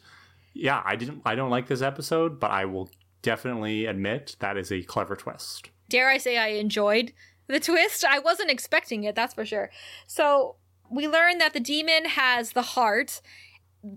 [0.55, 1.23] yeah, I didn't.
[1.25, 2.91] I don't like this episode, but I will
[3.23, 5.71] definitely admit that is a clever twist.
[5.89, 7.13] Dare I say I enjoyed
[7.49, 8.05] the twist?
[8.05, 9.71] I wasn't expecting it, that's for sure.
[10.07, 10.57] So
[10.91, 13.21] we learn that the demon has the heart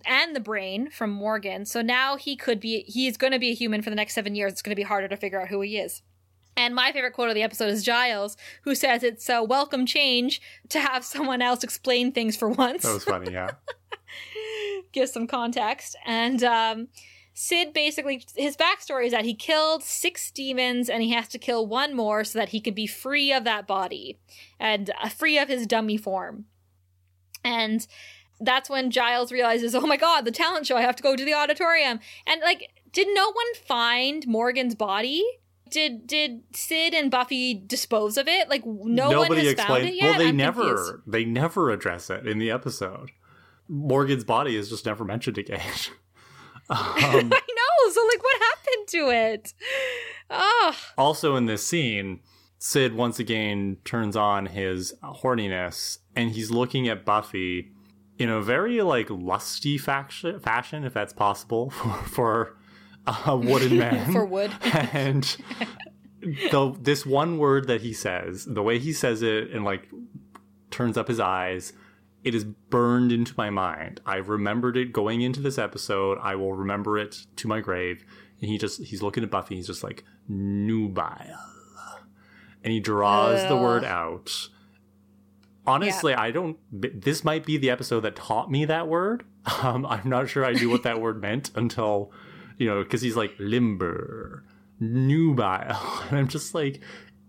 [0.05, 1.65] and the brain from Morgan.
[1.65, 4.35] So now he could be he's going to be a human for the next 7
[4.35, 4.53] years.
[4.53, 6.01] It's going to be harder to figure out who he is.
[6.59, 10.41] And my favorite quote of the episode is Giles, who says it's a welcome change
[10.67, 12.83] to have someone else explain things for once.
[12.83, 13.51] That was funny, yeah.
[14.91, 15.95] Give some context.
[16.05, 16.89] And um,
[17.33, 21.65] Sid basically, his backstory is that he killed six demons and he has to kill
[21.65, 24.19] one more so that he can be free of that body
[24.59, 26.43] and uh, free of his dummy form.
[27.41, 27.87] And
[28.41, 31.25] that's when Giles realizes, oh my god, the talent show, I have to go to
[31.25, 31.99] the auditorium.
[32.25, 35.23] And like, did no one find Morgan's body?
[35.69, 38.49] Did did Sid and Buffy dispose of it?
[38.49, 39.83] Like no Nobody one has explained.
[39.83, 40.03] found it yet.
[40.03, 40.93] Well, they I'm never confused.
[41.05, 43.11] they never address it in the episode.
[43.67, 45.61] Morgan's body is just never mentioned again.
[46.69, 47.91] um, I know.
[47.91, 49.53] So like, what happened to it?
[50.31, 52.21] Oh, also in this scene,
[52.57, 57.71] Sid once again turns on his horniness and he's looking at Buffy
[58.19, 62.57] in a very like lusty faction, fashion, if that's possible for, for
[63.25, 64.11] a wooden man.
[64.11, 64.51] for wood.
[64.93, 65.37] and
[66.21, 69.87] the this one word that he says, the way he says it and like
[70.69, 71.73] turns up his eyes,
[72.23, 74.01] it is burned into my mind.
[74.05, 76.19] I remembered it going into this episode.
[76.21, 78.03] I will remember it to my grave.
[78.41, 79.55] And he just he's looking at Buffy.
[79.55, 81.39] He's just like nubile,
[82.63, 84.49] and he draws the word out.
[85.65, 86.57] Honestly, I don't.
[86.71, 89.23] This might be the episode that taught me that word.
[89.63, 92.11] Um, I'm not sure I knew what that word meant until,
[92.57, 94.43] you know, because he's like limber,
[94.79, 96.81] nubile, and I'm just like,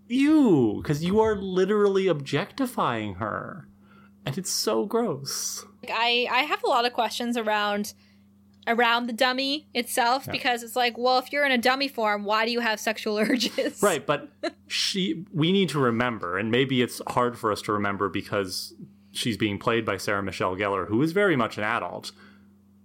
[0.06, 3.68] ew, because you are literally objectifying her,
[4.26, 5.64] and it's so gross.
[5.88, 7.94] I I have a lot of questions around
[8.66, 10.32] around the dummy itself Yeah.
[10.32, 13.18] because it's like, well, if you're in a dummy form, why do you have sexual
[13.18, 13.82] urges?
[13.82, 14.28] Right, but
[14.66, 18.74] she we need to remember, and maybe it's hard for us to remember because
[19.12, 22.12] she's being played by Sarah Michelle Gellar, who is very much an adult.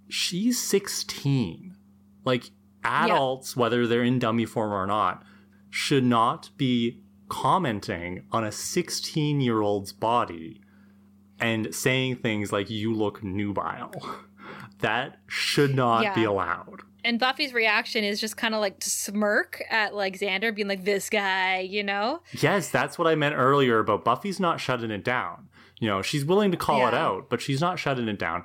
[0.07, 1.75] She's 16.
[2.23, 2.49] Like
[2.83, 5.23] adults, whether they're in dummy form or not,
[5.69, 10.61] should not be commenting on a 16 year old's body
[11.39, 13.91] and saying things like you look nubile.
[14.85, 16.81] That should not be allowed.
[17.03, 20.85] And Buffy's reaction is just kind of like to smirk at like Xander being like
[20.85, 22.21] this guy, you know?
[22.33, 25.49] Yes, that's what I meant earlier about Buffy's not shutting it down.
[25.79, 28.43] You know, she's willing to call it out, but she's not shutting it down.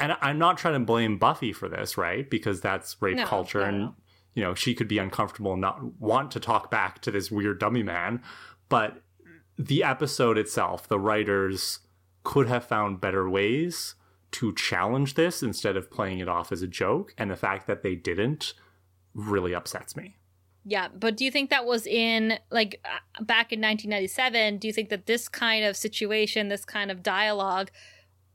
[0.00, 2.28] And I'm not trying to blame Buffy for this, right?
[2.28, 3.94] Because that's rape No, culture no, and no.
[4.34, 7.60] you know, she could be uncomfortable and not want to talk back to this weird
[7.60, 8.22] dummy man.
[8.68, 9.02] But
[9.58, 11.80] the episode itself, the writers
[12.24, 13.94] could have found better ways
[14.32, 17.14] to challenge this instead of playing it off as a joke.
[17.16, 18.54] And the fact that they didn't
[19.14, 20.16] really upsets me.
[20.64, 24.58] Yeah, but do you think that was in like uh, back in 1997?
[24.58, 27.70] Do you think that this kind of situation, this kind of dialogue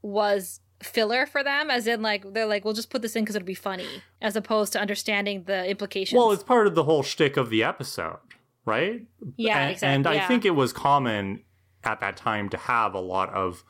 [0.02, 3.36] was filler for them as in like they're like we'll just put this in because
[3.36, 3.88] it'll be funny
[4.22, 7.64] as opposed to understanding the implications well it's part of the whole shtick of the
[7.64, 8.20] episode
[8.64, 10.28] right yeah and, exactly, and i yeah.
[10.28, 11.42] think it was common
[11.84, 13.64] at that time to have a lot of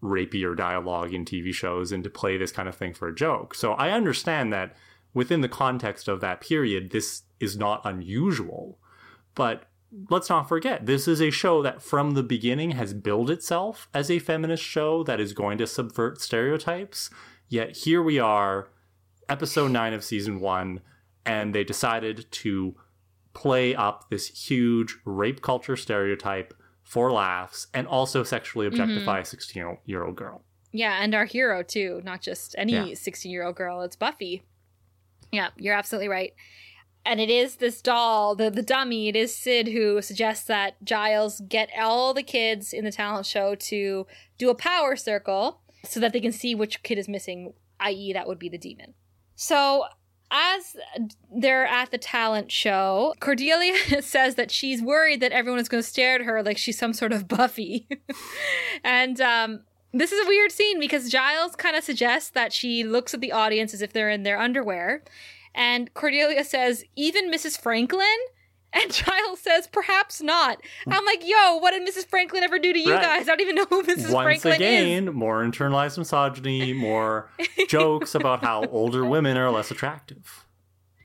[0.00, 3.54] rapier dialogue in tv shows and to play this kind of thing for a joke.
[3.54, 4.76] So i understand that
[5.14, 8.78] within the context of that period this is not unusual.
[9.34, 9.64] But
[10.10, 14.10] let's not forget this is a show that from the beginning has billed itself as
[14.10, 17.10] a feminist show that is going to subvert stereotypes.
[17.48, 18.68] Yet here we are
[19.28, 20.80] episode 9 of season 1
[21.24, 22.74] and they decided to
[23.34, 26.54] play up this huge rape culture stereotype
[26.88, 28.80] for laughs and also sexually mm-hmm.
[28.80, 32.94] objectify a 16 year old girl yeah and our hero too not just any Yeah.
[32.94, 34.42] 16 year old girl it's buffy
[35.30, 36.32] yeah you're absolutely right
[37.04, 39.08] and it is this doll, the the dummy.
[39.08, 43.54] It is Sid who suggests that Giles get all the kids in the talent show
[43.54, 48.12] to do a power circle so that they can see which kid is missing, i.e.,
[48.12, 48.92] that would be the demon.
[49.36, 49.84] So
[50.30, 50.76] as
[51.34, 55.88] they're at the talent show, Cordelia says that she's worried that everyone is going to
[55.88, 57.88] stare at her like she's some sort of Buffy,
[58.84, 59.60] and um,
[59.92, 63.32] this is a weird scene because Giles kind of suggests that she looks at the
[63.32, 65.02] audience as if they're in their underwear.
[65.54, 67.58] And Cordelia says, even Mrs.
[67.58, 68.06] Franklin?
[68.72, 70.60] And Giles says, perhaps not.
[70.86, 72.06] I'm like, yo, what did Mrs.
[72.06, 73.02] Franklin ever do to you Right.
[73.02, 73.22] guys?
[73.28, 74.12] I don't even know who Mrs.
[74.12, 77.30] Once Franklin again, more internalized misogyny, more
[77.68, 80.18] jokes about how older women are less attractive.
[80.18, 80.30] is.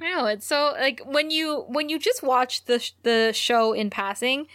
[0.01, 3.71] I know it's so like when you when you just watch the sh- the show
[3.71, 4.47] in passing,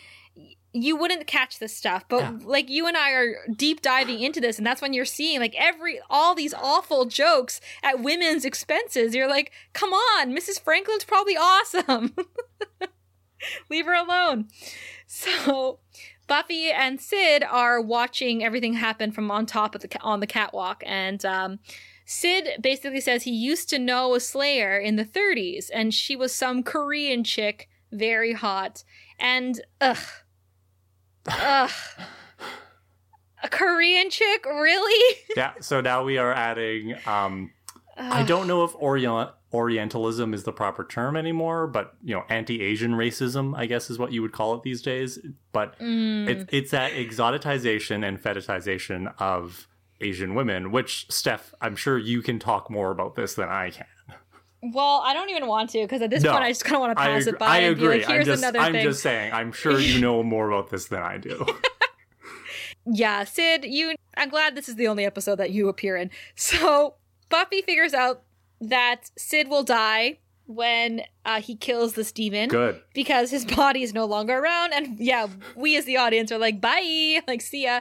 [0.74, 2.04] you wouldn't catch this stuff.
[2.10, 2.32] But Yeah.
[2.44, 5.54] like you and I are deep diving into this, and that's when you're seeing like
[5.56, 9.14] every all these awful jokes at women's expenses.
[9.14, 10.60] You're like, come on, Mrs.
[10.60, 12.14] Franklin's probably awesome.
[13.70, 14.48] Leave her alone.
[15.06, 15.78] So
[16.26, 20.82] Buffy and Sid are watching everything happen from on top of the on the catwalk,
[20.86, 21.58] and um,
[22.04, 26.34] Sid basically says he used to know a Slayer in the 30s, and she was
[26.34, 28.84] some Korean chick, very hot,
[29.18, 29.96] and ugh,
[31.26, 31.70] ugh,
[33.42, 35.16] a Korean chick, really?
[35.36, 36.94] Yeah, so now we are adding.
[37.06, 37.52] Um,
[37.96, 42.92] I don't know if Orient- Orientalism is the proper term anymore, but you know, anti-Asian
[42.92, 45.18] racism, I guess, is what you would call it these days.
[45.52, 46.28] But Mm.
[46.28, 49.66] it's it's that exoticization and fetishization of
[50.00, 53.86] Asian women, which Steph, I'm sure you can talk more about this than I can.
[54.60, 56.80] Well, I don't even want to because at this No, point I just kind of
[56.80, 57.98] want to pass ag- it by I and agree.
[57.98, 59.32] be like, "Here's I'm just, another I'm thing." just saying.
[59.32, 61.46] I'm sure you know more about this than I do.
[62.90, 66.10] Yeah, Sid, you I'm glad this is the only episode that you appear in.
[66.36, 66.94] So,
[67.28, 68.22] Buffy figures out
[68.60, 72.80] that Sid will die when uh, he kills this demon Good.
[72.94, 76.60] because his body is no longer around and yeah, we as the audience are like
[76.60, 77.80] bye, like see ya.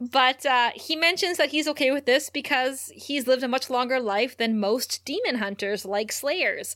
[0.00, 4.00] But uh, he mentions that he's okay with this because he's lived a much longer
[4.00, 6.74] life than most demon hunters like slayers.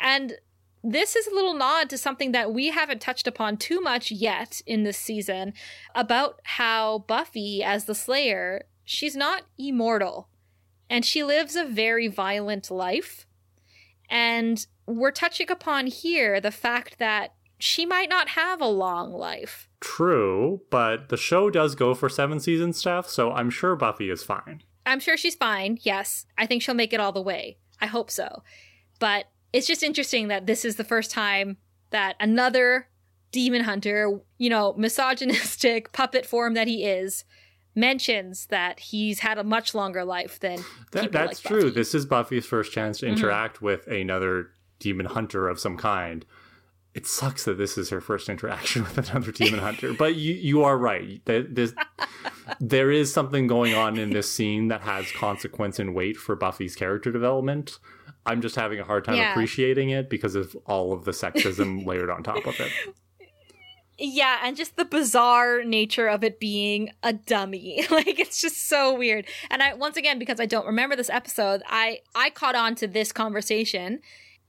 [0.00, 0.34] And
[0.82, 4.60] this is a little nod to something that we haven't touched upon too much yet
[4.66, 5.54] in this season
[5.94, 10.28] about how Buffy, as the Slayer, she's not immortal
[10.88, 13.26] and she lives a very violent life.
[14.08, 19.68] And we're touching upon here the fact that she might not have a long life.
[19.80, 24.22] True, but the show does go for seven seasons, Steph, so I'm sure Buffy is
[24.22, 24.62] fine.
[24.86, 25.78] I'm sure she's fine.
[25.82, 26.26] Yes.
[26.36, 27.58] I think she'll make it all the way.
[27.80, 28.42] I hope so.
[28.98, 31.56] But it's just interesting that this is the first time
[31.90, 32.88] that another
[33.30, 37.24] demon hunter, you know, misogynistic puppet form that he is,
[37.74, 40.58] mentions that he's had a much longer life than
[40.92, 41.70] That, that's like true.
[41.70, 43.16] This is Buffy's first chance to Mhm.
[43.16, 46.24] interact with another demon hunter of some kind.
[46.94, 50.62] It sucks that this is her first interaction with another demon hunter, but you you
[50.62, 51.20] are right.
[51.24, 51.74] That this
[52.60, 56.76] there is something going on in this scene that has consequence and weight for Buffy's
[56.76, 57.78] character development.
[58.26, 59.32] I'm just having a hard time Yeah.
[59.32, 62.70] appreciating it because of all of the sexism layered on top of it.
[63.96, 67.86] Yeah, and just the bizarre nature of it being a dummy.
[67.90, 69.26] like it's just so weird.
[69.50, 72.88] And I once again because I don't remember this episode, I I caught on to
[72.88, 74.00] this conversation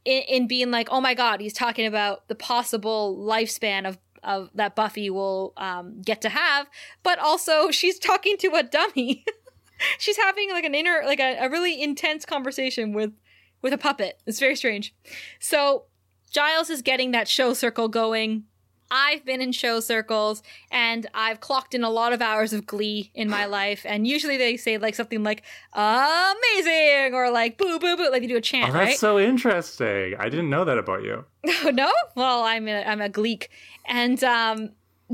[0.04, 4.50] in, in being like, "Oh my god, he's talking about the possible lifespan of of
[4.56, 6.68] that Buffy will um, get to have,
[7.04, 9.24] but also she's talking to a dummy.
[10.00, 13.14] she's having like an inner like a, a really intense conversation with
[13.62, 14.22] with a puppet.
[14.26, 14.94] It's very strange.
[15.40, 15.86] So
[16.32, 18.46] Giles is getting that show circle going.
[18.92, 23.12] I've been in show circles and I've clocked in a lot of hours of glee
[23.14, 23.86] in my life.
[23.86, 28.28] And usually they say like something like amazing or like boo boo boo, like they
[28.28, 28.98] do a chant, Oh, that's right?
[28.98, 30.16] so interesting.
[30.20, 31.26] I didn't know that about you.
[31.72, 31.92] no?
[32.16, 33.50] Well, I'm a, I'm a gleek.
[33.86, 34.72] And um,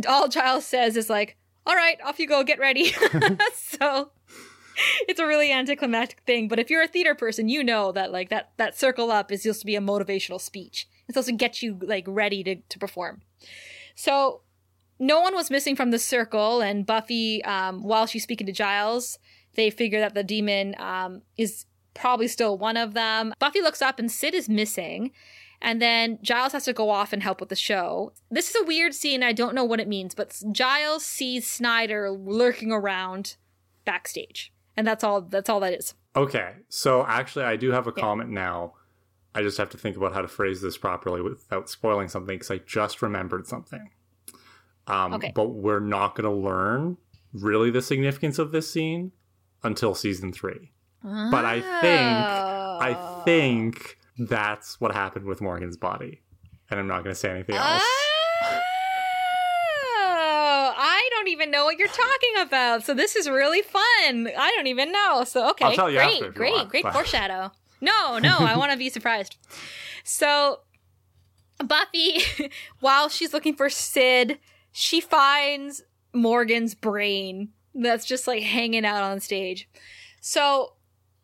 [0.07, 2.93] all Giles says is like, all right, off you go, get ready.
[3.55, 4.11] so
[5.07, 6.47] it's a really anticlimactic thing.
[6.47, 9.43] But if you're a theater person, you know that like that, that circle up is
[9.43, 10.87] supposed to be a motivational speech.
[11.07, 13.21] It's supposed to get you like ready to, to perform.
[13.95, 14.41] So
[14.99, 19.19] no one was missing from the circle, and Buffy, um, while she's speaking to Giles,
[19.55, 23.33] they figure that the demon um, is probably still one of them.
[23.39, 25.11] Buffy looks up, and Sid is missing.
[25.61, 28.13] And then Giles has to go off and help with the show.
[28.31, 29.21] This is a weird scene.
[29.21, 33.37] I don't know what it means, but Giles sees Snyder lurking around
[33.85, 35.21] backstage, and that's all.
[35.21, 35.93] That's all that is.
[36.15, 38.73] Okay, so actually, I do have a comment now.
[39.33, 42.51] I just have to think about how to phrase this properly without spoiling something because
[42.51, 43.89] I just remembered something.
[44.87, 45.31] Um, Okay.
[45.33, 46.97] But we're not going to learn
[47.33, 49.11] really the significance of this scene
[49.63, 50.71] until season three.
[51.03, 53.21] But I think, I Oh.
[53.25, 56.21] think that's what happened with Morgan's body,
[56.69, 57.81] and I'm not going to say anything else.
[60.03, 62.83] Oh, I don't even know what you're talking about.
[62.83, 63.81] So this is really fun.
[64.37, 65.23] I don't even know.
[65.23, 67.51] So okay, I'll tell you great, after great, want, great but- foreshadow.
[67.81, 69.35] No, no, I want to be surprised.
[70.03, 70.61] So
[71.63, 72.21] Buffy,
[72.79, 74.39] while she's looking for Sid,
[74.71, 79.69] she finds Morgan's brain that's just like hanging out on stage.
[80.19, 80.73] So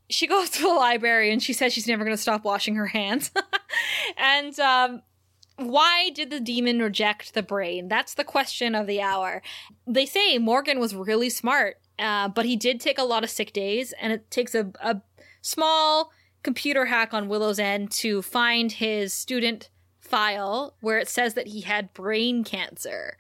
[0.10, 2.88] she goes to the library and she says she's never going to stop washing her
[2.88, 3.32] hands.
[4.18, 5.02] and um,
[5.58, 7.88] why did the demon reject the brain?
[7.88, 9.42] That's the question of the hour.
[9.86, 13.54] They say Morgan was really smart, uh, but he did take a lot of sick
[13.54, 15.02] days, and it takes a, a
[15.42, 16.12] small
[16.44, 19.70] computer hack on Willow's End to find his student
[20.00, 23.18] file where it says that he had brain cancer.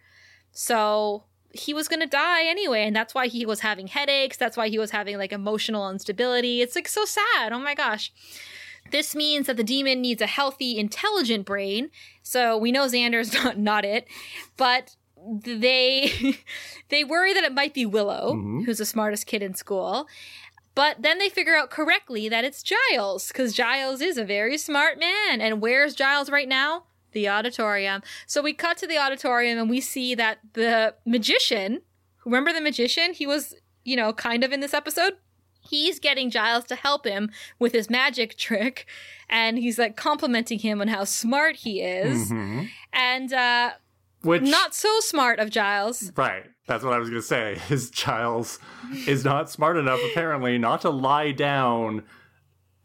[0.52, 4.38] So he was going to die anyway, and that's why he was having headaches.
[4.38, 6.62] That's why he was having like emotional instability.
[6.62, 7.52] It's like so sad.
[7.52, 8.12] Oh my gosh.
[8.92, 11.90] This means that the demon needs a healthy, intelligent brain.
[12.24, 14.08] So we know Xander's not not it,
[14.56, 14.96] but
[15.44, 16.38] they
[16.90, 18.66] they worry that it might be Willow, Mhm.
[18.66, 20.08] who's the smartest kid in school.
[20.78, 25.00] But then they figure out correctly that it's Giles, because Giles is a very smart
[25.00, 25.42] man.
[25.42, 26.84] And where's Giles right now?
[27.14, 28.04] The auditorium.
[28.28, 31.82] So we cut to the auditorium and we see that the magician,
[32.26, 33.14] remember the magician?
[33.14, 33.56] He was,
[33.86, 35.14] you know, kind of in this episode.
[35.68, 38.86] He's getting Giles to help him with his magic trick.
[39.28, 42.32] And he's like complimenting him on how smart he is.
[42.32, 42.70] Mhm.
[42.94, 43.72] And uh,
[44.22, 46.12] Which not so smart of Giles.
[46.16, 46.46] Right.
[46.68, 47.58] That's what I was going to say.
[47.68, 48.60] His Giles
[49.08, 52.04] is not smart enough, apparently, not to lie down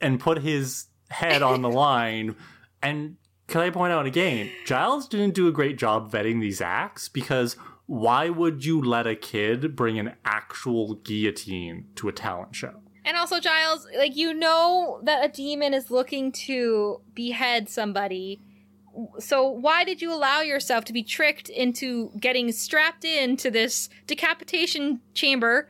[0.01, 2.35] and put his head on the line.
[2.83, 3.16] And
[3.47, 7.57] can I point out again, Giles didn't do a great job vetting these acts because
[7.87, 12.74] why would you let a kid bring an actual guillotine to a talent show?
[13.05, 18.41] And also, Giles, like, you know that a demon is looking to behead somebody.
[19.18, 25.01] So, why did you allow yourself to be tricked into getting strapped into this decapitation
[25.14, 25.68] chamber?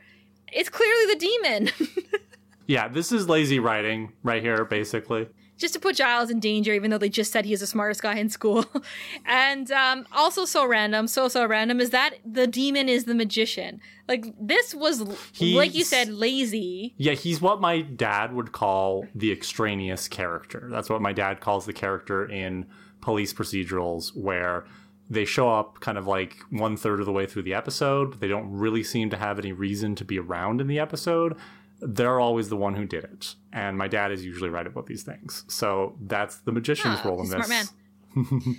[0.51, 1.69] It's clearly the demon.
[2.67, 5.27] Yeah, this is lazy writing right here, basically.
[5.57, 8.01] just to put Giles in danger, even though they just said he is the smartest
[8.01, 8.65] guy in school.
[9.25, 13.79] and um, also, so random, so, so random is that the demon is the magician.
[14.07, 15.01] Like, this was,
[15.41, 16.93] like you said, lazy.
[16.97, 20.67] Yeah, he's what my dad would call the extraneous character.
[20.71, 22.65] That's what my dad calls the character in
[23.03, 24.65] police procedurals, where
[25.09, 28.19] they show up kind of like one third of the way through the episode, but
[28.21, 31.35] they don't really seem to have any reason to be around in the episode.
[31.81, 33.35] They're always the one who did it.
[33.51, 35.43] And my dad is usually right about these things.
[35.49, 37.73] So that's the magician's Ah, role in smart this.
[38.15, 38.55] man.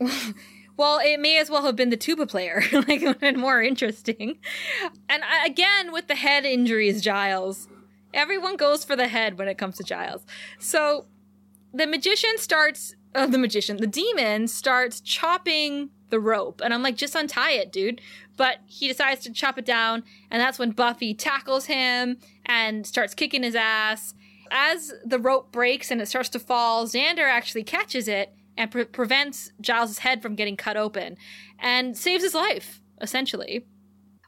[0.78, 3.40] Well, it may as well have been the tuba player, like it would have been
[3.40, 4.38] more interesting.
[5.08, 7.68] And I- again, with the head injuries, Giles.
[8.12, 10.24] Everyone goes for the head when it comes to Giles.
[10.58, 11.06] So
[11.72, 16.60] the magician starts, uh, the magician, the demon starts chopping the rope.
[16.62, 18.00] And I'm like, just untie it, dude.
[18.36, 20.04] But he decides to chop it down.
[20.30, 24.14] And that's when Buffy tackles him and starts kicking his ass.
[24.50, 28.84] As the rope breaks and it starts to fall, Xander actually catches it and pre-
[28.84, 31.16] prevents Giles' head from getting cut open
[31.58, 33.66] and saves his life, essentially.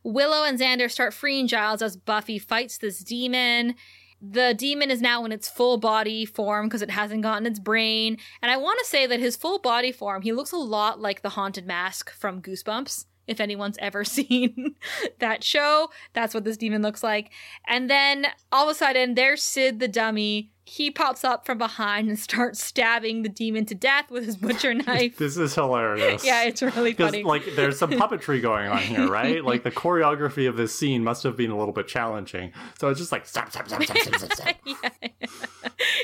[0.03, 3.74] Willow and Xander start freeing Giles as Buffy fights this demon.
[4.21, 8.19] The demon is now in its full body form because it hasn't gotten its brain.
[8.43, 11.23] And I want to say that his full body form, he looks a lot like
[11.23, 14.74] the haunted mask from Goosebumps If anyone's ever seen
[15.20, 17.31] that show, that's what this demon looks like.
[17.66, 20.51] And then all of a sudden, there's Sid the dummy.
[20.64, 24.74] He pops up from behind and starts stabbing the demon to death with his butcher
[24.87, 25.16] knife.
[25.16, 26.24] this is hilarious.
[26.24, 27.22] yeah, it's really Because funny.
[27.22, 29.43] like there's some puppetry going on here, right?
[29.43, 32.53] Like the choreography of this scene must have been a little bit challenging.
[32.79, 34.57] So it's just like stop, stop, stop, stop, stop, stop, stop.
[34.66, 35.09] yeah.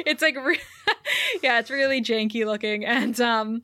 [0.06, 0.60] it's like re-
[1.42, 3.62] yeah it's really janky looking and um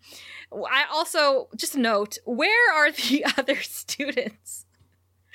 [0.53, 4.67] i also just note where are the other students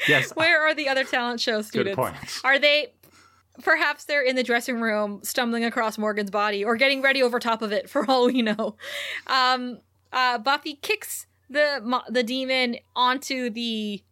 [0.10, 1.96] Yes, where are the other talent show students?
[1.96, 2.16] good point.
[2.44, 2.94] are they
[3.64, 7.62] perhaps they're in the dressing room stumbling across morgan's body or getting ready over top
[7.62, 8.76] of it for all we know
[9.28, 9.80] um
[10.12, 14.04] uh buffy kicks the the demon onto the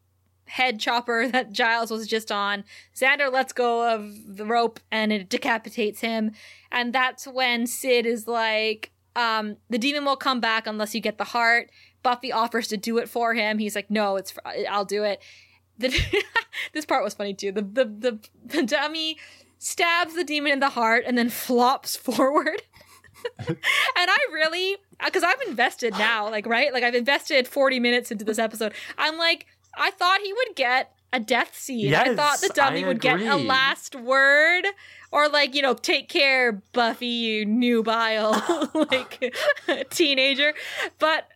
[0.45, 2.63] head chopper that Giles was just on.
[2.95, 6.31] Xander lets go of the rope and it decapitates him.
[6.71, 11.17] And that's when Sid is like, um, the demon will come back unless you get
[11.17, 11.69] the heart.
[12.01, 13.59] Buffy offers to do it for him.
[13.59, 14.33] He's like, no, it's
[14.69, 15.21] I'll do it.
[15.77, 15.95] The,
[16.73, 17.51] this part was funny too.
[17.51, 19.17] The, the the the dummy
[19.59, 22.61] stabs the demon in the heart and then flops forward.
[23.47, 23.57] and
[23.97, 28.37] I really, because I'm invested now, like right, like I've invested 40 minutes into this
[28.37, 28.73] episode.
[28.97, 29.45] I'm like,
[29.77, 31.93] I thought he would get a death scene.
[31.93, 34.65] I thought the dummy I would get a last word.
[35.11, 39.33] Or like, you know, take care, Buffy, you nubile, like
[39.91, 40.55] teenager.
[40.97, 41.27] But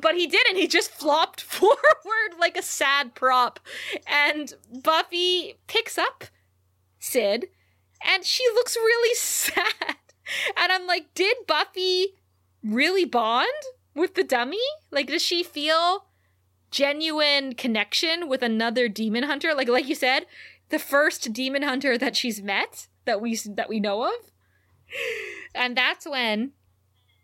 [0.00, 0.56] but he didn't.
[0.56, 3.60] He just flopped forward like a sad prop.
[4.06, 4.52] And
[4.82, 6.24] Buffy picks up
[6.98, 7.46] Sid
[8.04, 9.96] and she looks really sad.
[10.56, 12.14] And I'm like, did Buffy
[12.64, 13.46] really bond
[13.94, 14.58] with the dummy?
[14.90, 16.06] Like, does she feel
[16.74, 19.54] genuine connection with another demon hunter?
[19.54, 20.26] Like, like you said,
[20.70, 24.32] the first demon hunter that she's met that we that we know of.
[25.54, 26.52] And that's when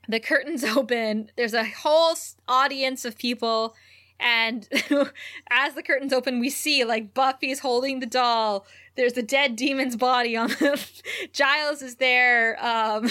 [0.09, 1.31] the curtains open.
[1.37, 2.15] There's a whole
[2.47, 3.75] audience of people.
[4.21, 4.69] And
[5.51, 8.67] as the curtains open, we see like Buffy's holding the doll.
[8.95, 10.81] There's a dead demon's body on the.
[11.33, 12.63] Giles is there.
[12.65, 13.11] Um,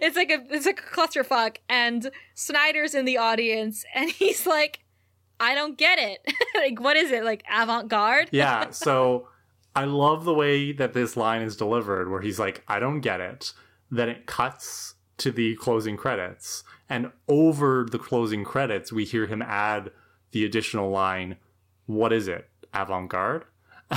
[0.00, 1.58] it's like a it's like a clusterfuck.
[1.68, 4.80] And Snyder's in the audience, and he's like,
[5.42, 6.20] "I don't get it.
[6.54, 7.24] like, what is it?
[7.24, 8.28] Like avant garde?
[8.32, 9.28] yeah, so
[9.74, 13.20] I love the way that this line is delivered, where he's like, I don't get
[13.20, 13.52] it.
[13.90, 16.64] Then it cuts to the closing credits.
[16.88, 19.90] And over the closing credits, we hear him add
[20.30, 21.36] the additional line,
[21.86, 22.48] What is it?
[22.74, 23.44] Avant garde?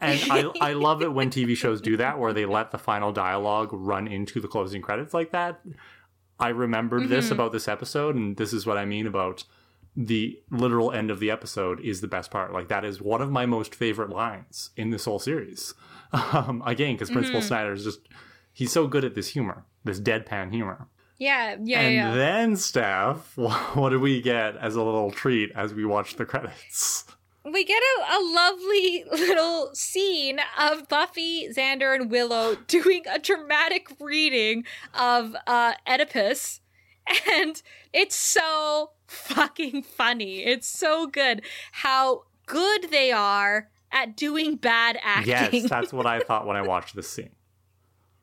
[0.00, 3.12] and I, I love it when TV shows do that, where they let the final
[3.12, 5.60] dialogue run into the closing credits like that.
[6.38, 7.32] I remembered this Mhm.
[7.32, 9.44] about this episode, and this is what I mean about
[10.00, 12.52] the literal end of the episode is the best part.
[12.52, 15.74] Like that is one of my most favorite lines in this whole series.
[16.10, 17.44] Um, again, because Principal Mhm.
[17.48, 18.00] Snyder is just
[18.54, 20.88] he's so good at this humor, this deadpan humor.
[21.18, 22.14] Yeah, yeah, and yeah.
[22.14, 27.04] then, Steph, what do we get as a little treat as we watch the credits?
[27.44, 33.88] we get a, a lovely little scene of Buffy, Xander, and Willow doing a dramatic
[34.00, 36.60] reading of uh, Oedipus.
[37.30, 37.60] And
[37.92, 40.44] it's so fucking funny.
[40.44, 41.42] It's so good
[41.72, 45.62] how good they are at doing bad acting.
[45.62, 47.30] Yes, that's what I thought when I watched this scene.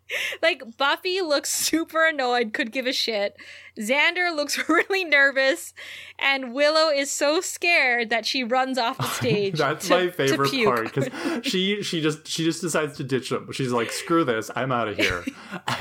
[0.41, 3.35] like Buffy looks super annoyed, could give a shit.
[3.77, 5.73] Xander looks really nervous,
[6.17, 9.57] and Willow is so scared that she runs off the stage.
[9.57, 13.51] That's to- my favorite part because she she just she just decides to ditch them.
[13.51, 15.25] She's like, "Screw this, I'm out of here."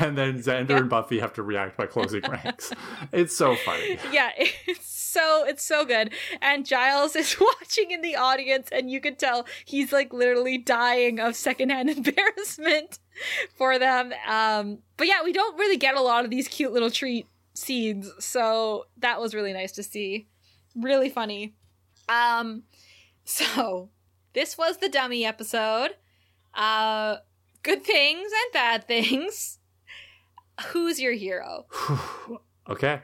[0.01, 2.73] and then Xander and Buffy have to react by closing ranks.
[3.13, 3.99] It's so funny.
[4.13, 6.13] yeah, it's so it's so good.
[6.43, 11.21] And Giles is watching in the audience, and you can tell he's like literally dying
[11.21, 12.99] of secondhand embarrassment
[13.55, 14.13] for them.
[14.27, 18.11] Um, but yeah, we don't really get a lot of these cute little treat scenes,
[18.19, 20.27] so that was really nice to see.
[20.75, 21.55] Really funny.
[22.09, 22.65] Um,
[23.25, 23.91] so
[24.33, 25.91] this was the dummy episode.
[26.55, 27.19] Uh,
[27.63, 29.61] good things and bad things.
[30.69, 31.67] Who's your hero?
[32.69, 33.01] okay,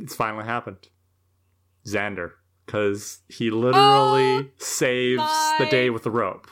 [0.00, 0.88] it's finally happened.
[1.86, 2.32] Xander,
[2.66, 5.22] because he literally oh saves
[5.58, 6.48] the day with the rope.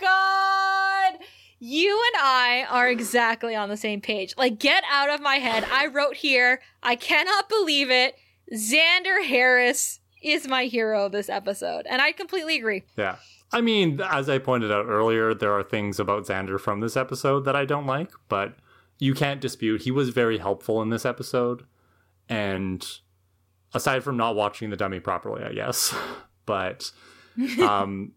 [0.00, 1.14] God,
[1.58, 4.34] you and I are exactly on the same page.
[4.36, 5.64] Like, get out of my head.
[5.70, 8.16] I wrote here, I cannot believe it.
[8.52, 11.86] Xander Harris is my hero this episode.
[11.88, 12.84] And I completely agree.
[12.96, 13.16] Yeah.
[13.52, 17.44] I mean, as I pointed out earlier, there are things about Xander from this episode
[17.46, 18.54] that I don't like, but
[18.98, 21.64] you can't dispute he was very helpful in this episode.
[22.30, 22.86] And
[23.74, 25.94] aside from not watching the dummy properly, I guess,
[26.46, 26.90] but
[27.60, 28.12] um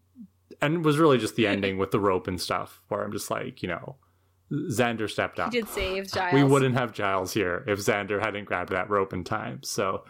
[0.60, 3.62] and was really just the ending with the rope and stuff where I'm just like,
[3.62, 3.96] you know,
[4.52, 5.52] Xander stepped up.
[5.52, 6.34] He did save Giles.
[6.34, 9.62] We wouldn't have Giles here if Xander hadn't grabbed that rope in time.
[9.62, 10.04] So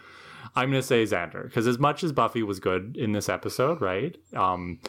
[0.55, 4.17] I'm gonna say Xander because as much as Buffy was good in this episode, right?
[4.35, 4.81] Um,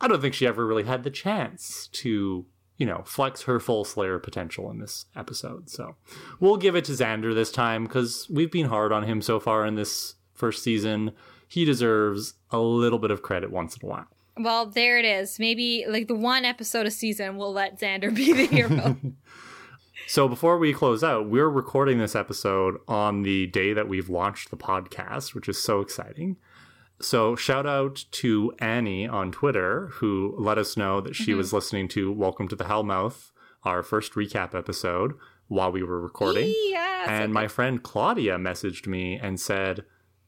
[0.00, 2.44] I don't think she ever really had the chance to,
[2.82, 5.70] you know, flex her full Slayer potential in this episode.
[5.70, 5.94] So
[6.40, 9.64] we'll give it to Xander this time because we've been hard on him so far
[9.64, 11.12] in this first season.
[11.46, 14.08] He deserves a little bit of credit once in a while.
[14.36, 15.38] Well, there it is.
[15.38, 18.96] Maybe like the one episode a season will let Xander be the hero.
[20.08, 24.50] So before we close out, we're recording this episode on the day that we've launched
[24.50, 26.36] the podcast, which is so exciting.
[27.02, 31.38] So shout out to Annie on Twitter who let us know that she mm-hmm.
[31.38, 33.32] was listening to Welcome to the Hellmouth,
[33.64, 35.14] our first recap episode
[35.48, 36.54] while we were recording.
[36.66, 37.04] yeah.
[37.04, 39.84] so and my friend Claudia messaged me and said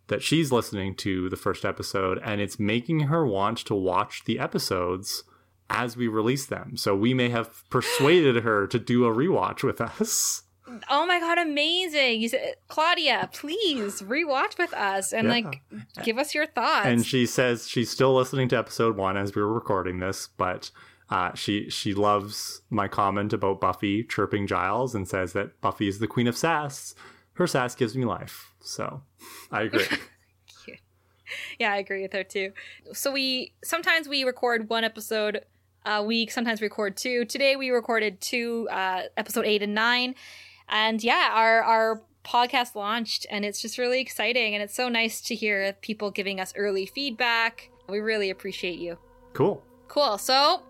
[0.09, 4.41] that she's listening to the first episode and it's making her want to watch the
[4.41, 5.23] episodes
[5.71, 6.77] as we release them.
[6.77, 10.43] So we may have persuaded her to do a rewatch with us.
[10.91, 12.21] Oh my god, amazing!
[12.21, 15.33] You said, Claudia, please rewatch with us and Yeah.
[15.35, 15.63] like
[16.03, 16.87] give us your thoughts.
[16.87, 20.71] And she says she's still listening to episode one as we were recording this, but
[21.11, 25.99] uh, she she loves my comment about Buffy chirping Giles and says that Buffy is
[25.99, 26.95] the queen of sass.
[27.35, 28.53] Her sass gives me life.
[28.61, 29.03] So
[29.51, 29.85] I agree.
[31.59, 32.53] yeah, I agree with her too.
[32.93, 35.45] So we sometimes we record one episode
[35.87, 37.25] a week, sometimes we record two.
[37.27, 40.15] Today we recorded two, uh, episode eight and nine,
[40.69, 45.21] and yeah, our our podcast launched, and it's just really exciting, and it's so nice
[45.23, 47.71] to hear people giving us early feedback.
[47.89, 48.99] We really appreciate you.
[49.35, 49.63] cool.
[49.89, 50.17] Cool.
[50.19, 50.63] So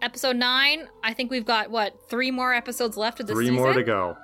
[0.00, 3.56] episode nine, I think we've got what three more episodes left of the Three season.
[3.56, 4.16] more to go.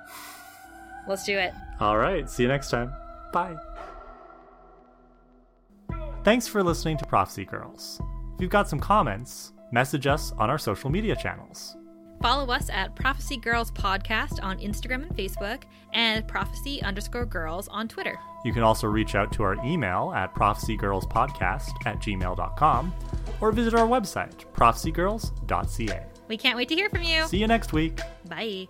[1.07, 1.53] Let's do it.
[1.79, 2.29] All right.
[2.29, 2.91] See you next time.
[3.33, 3.55] Bye.
[6.23, 8.01] Thanks for listening to Prophecy Girls.
[8.35, 11.75] If you've got some comments, message us on our social media channels.
[12.21, 15.63] Follow us at Prophecy Girls Podcast on Instagram and Facebook,
[15.93, 18.17] and Prophecy underscore Girls on Twitter.
[18.43, 22.93] You can also reach out to our email at prophecygirlspodcast at gmail.com
[23.41, 26.05] or visit our website, prophecygirls.ca.
[26.27, 27.25] We can't wait to hear from you.
[27.27, 27.99] See you next week.
[28.27, 28.67] Bye.